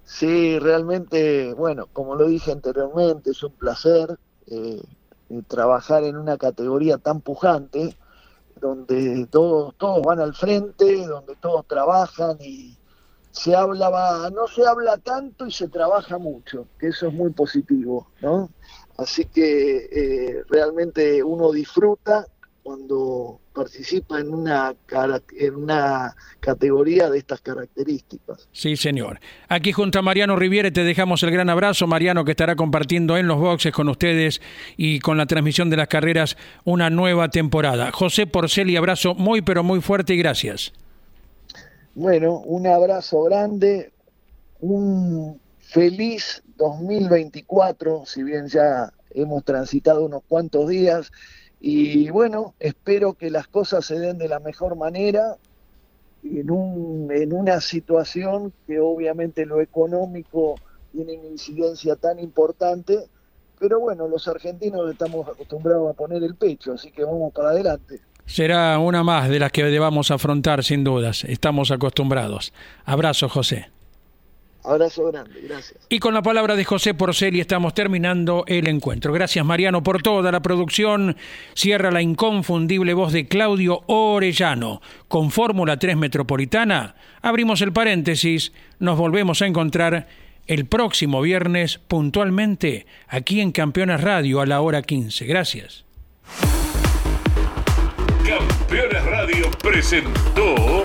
Sí, 0.05 0.59
realmente, 0.59 1.55
bueno, 1.55 1.87
como 1.93 2.15
lo 2.15 2.27
dije 2.27 2.53
anteriormente, 2.53 3.31
es 3.31 3.43
un 3.43 3.53
placer. 3.53 4.19
Eh, 4.47 4.83
eh, 5.31 5.43
trabajar 5.49 6.05
en 6.05 6.17
una 6.17 6.37
categoría 6.37 6.99
tan 6.99 7.21
pujante, 7.21 7.97
donde 8.61 9.27
todos, 9.31 9.75
todos 9.77 10.03
van 10.03 10.21
al 10.21 10.35
frente, 10.35 11.07
donde 11.07 11.35
todos 11.37 11.67
trabajan 11.67 12.37
y 12.41 12.77
se 13.31 13.57
habla, 13.57 14.31
no 14.35 14.47
se 14.47 14.67
habla 14.67 14.99
tanto 14.99 15.47
y 15.47 15.51
se 15.51 15.69
trabaja 15.69 16.19
mucho, 16.19 16.67
que 16.79 16.89
eso 16.89 17.09
es 17.09 17.15
muy 17.15 17.31
positivo, 17.31 18.09
¿no? 18.21 18.51
Así 18.97 19.25
que 19.25 19.89
eh, 19.91 20.45
realmente 20.49 21.23
uno 21.23 21.51
disfruta 21.51 22.27
cuando 22.65 23.41
participa 23.53 24.19
en 24.19 24.33
una, 24.33 24.75
en 25.39 25.55
una 25.55 26.17
categoría 26.41 27.11
de 27.11 27.19
estas 27.19 27.43
características. 27.43 28.49
Sí, 28.53 28.75
señor. 28.77 29.21
Aquí 29.49 29.71
junto 29.71 29.99
a 29.99 30.03
Mariano 30.03 30.35
Riviere 30.35 30.71
te 30.71 30.83
dejamos 30.83 31.23
el 31.23 31.31
gran 31.31 31.51
abrazo, 31.51 31.87
Mariano, 31.87 32.25
que 32.25 32.31
estará 32.31 32.57
compartiendo 32.57 33.19
en 33.19 33.29
los 33.29 33.39
boxes 33.39 33.71
con 33.71 33.91
ustedes 33.91 34.41
y 34.79 34.99
con 35.01 35.19
la 35.19 35.27
transmisión 35.27 35.69
de 35.69 35.77
las 35.77 35.89
carreras 35.89 36.39
una 36.65 36.89
nueva 36.89 37.29
temporada. 37.29 37.93
José 37.93 38.27
Porceli, 38.27 38.77
abrazo 38.77 39.15
muy 39.15 39.43
pero 39.43 39.63
muy 39.63 39.83
fuerte 39.83 40.15
y 40.15 40.19
gracias. 40.19 40.73
Bueno, 41.95 42.39
un 42.39 42.67
abrazo 42.67 43.25
grande, 43.25 43.93
un 44.61 45.39
feliz 45.61 46.43
2024, 46.57 48.05
si 48.07 48.23
bien 48.23 48.49
ya 48.49 48.91
hemos 49.11 49.45
transitado 49.45 50.07
unos 50.07 50.23
cuantos 50.27 50.67
días 50.69 51.13
y 51.67 52.11
bueno, 52.11 52.55
espero 52.61 53.15
que 53.15 53.31
las 53.31 53.47
cosas 53.47 53.87
se 53.87 53.99
den 53.99 54.19
de 54.19 54.29
la 54.29 54.39
mejor 54.39 54.77
manera 54.77 55.37
en, 56.23 56.51
un, 56.51 57.11
en 57.11 57.33
una 57.33 57.61
situación 57.61 58.53
que 58.67 58.81
obviamente 58.81 59.47
lo 59.47 59.61
económico 59.61 60.57
tiene 60.93 61.15
una 61.19 61.29
incidencia 61.29 61.97
tan 61.97 62.19
importante, 62.19 62.99
pero 63.59 63.81
bueno, 63.81 64.09
los 64.09 64.27
argentinos 64.29 64.91
estamos 64.91 65.29
acostumbrados 65.29 65.91
a 65.91 65.95
poner 65.95 66.23
el 66.23 66.35
pecho, 66.35 66.73
así 66.73 66.91
que 66.91 67.05
vamos 67.05 67.33
para 67.33 67.51
adelante. 67.51 68.01
Será 68.27 68.79
una 68.79 69.03
más 69.03 69.29
de 69.29 69.39
las 69.39 69.53
que 69.53 69.65
debamos 69.65 70.11
afrontar 70.11 70.65
sin 70.65 70.85
dudas, 70.85 71.25
estamos 71.25 71.71
acostumbrados. 71.71 72.53
Abrazo, 72.85 73.29
José. 73.29 73.74
Abrazo 74.65 75.07
grande, 75.13 75.43
gracias. 75.43 75.87
Y 75.91 75.99
con 75.99 76.15
la 76.15 76.23
palabra 76.23 76.57
de 76.57 76.65
José 76.65 76.95
Porceli 76.95 77.39
estamos 77.39 77.75
terminando 77.75 78.45
el 78.47 78.67
encuentro. 78.67 79.13
Gracias 79.13 79.45
Mariano 79.45 79.83
por 79.83 80.01
toda 80.01 80.33
la 80.33 80.41
producción. 80.41 81.17
Cierra 81.55 81.91
la 81.91 82.01
inconfundible 82.01 82.95
voz 82.95 83.13
de 83.13 83.29
Claudio 83.29 83.83
Orellano. 83.87 84.81
Con 85.07 85.31
Fórmula 85.31 85.79
3 85.79 85.99
Metropolitana, 85.99 86.95
abrimos 87.21 87.61
el 87.61 87.75
paréntesis, 87.75 88.53
nos 88.79 88.97
volvemos 88.97 89.43
a 89.43 89.47
encontrar 89.47 90.09
el 90.47 90.65
próximo 90.65 91.21
viernes 91.21 91.79
puntualmente 91.87 92.87
aquí 93.09 93.43
en 93.43 93.53
Campeones 93.53 94.01
Radio 94.01 94.41
a 94.41 94.47
la 94.47 94.63
hora 94.63 94.81
15. 94.81 95.27
Gracias. 95.27 95.85
Campeones 98.27 99.05
Radio 99.05 99.51
presentó 99.63 100.85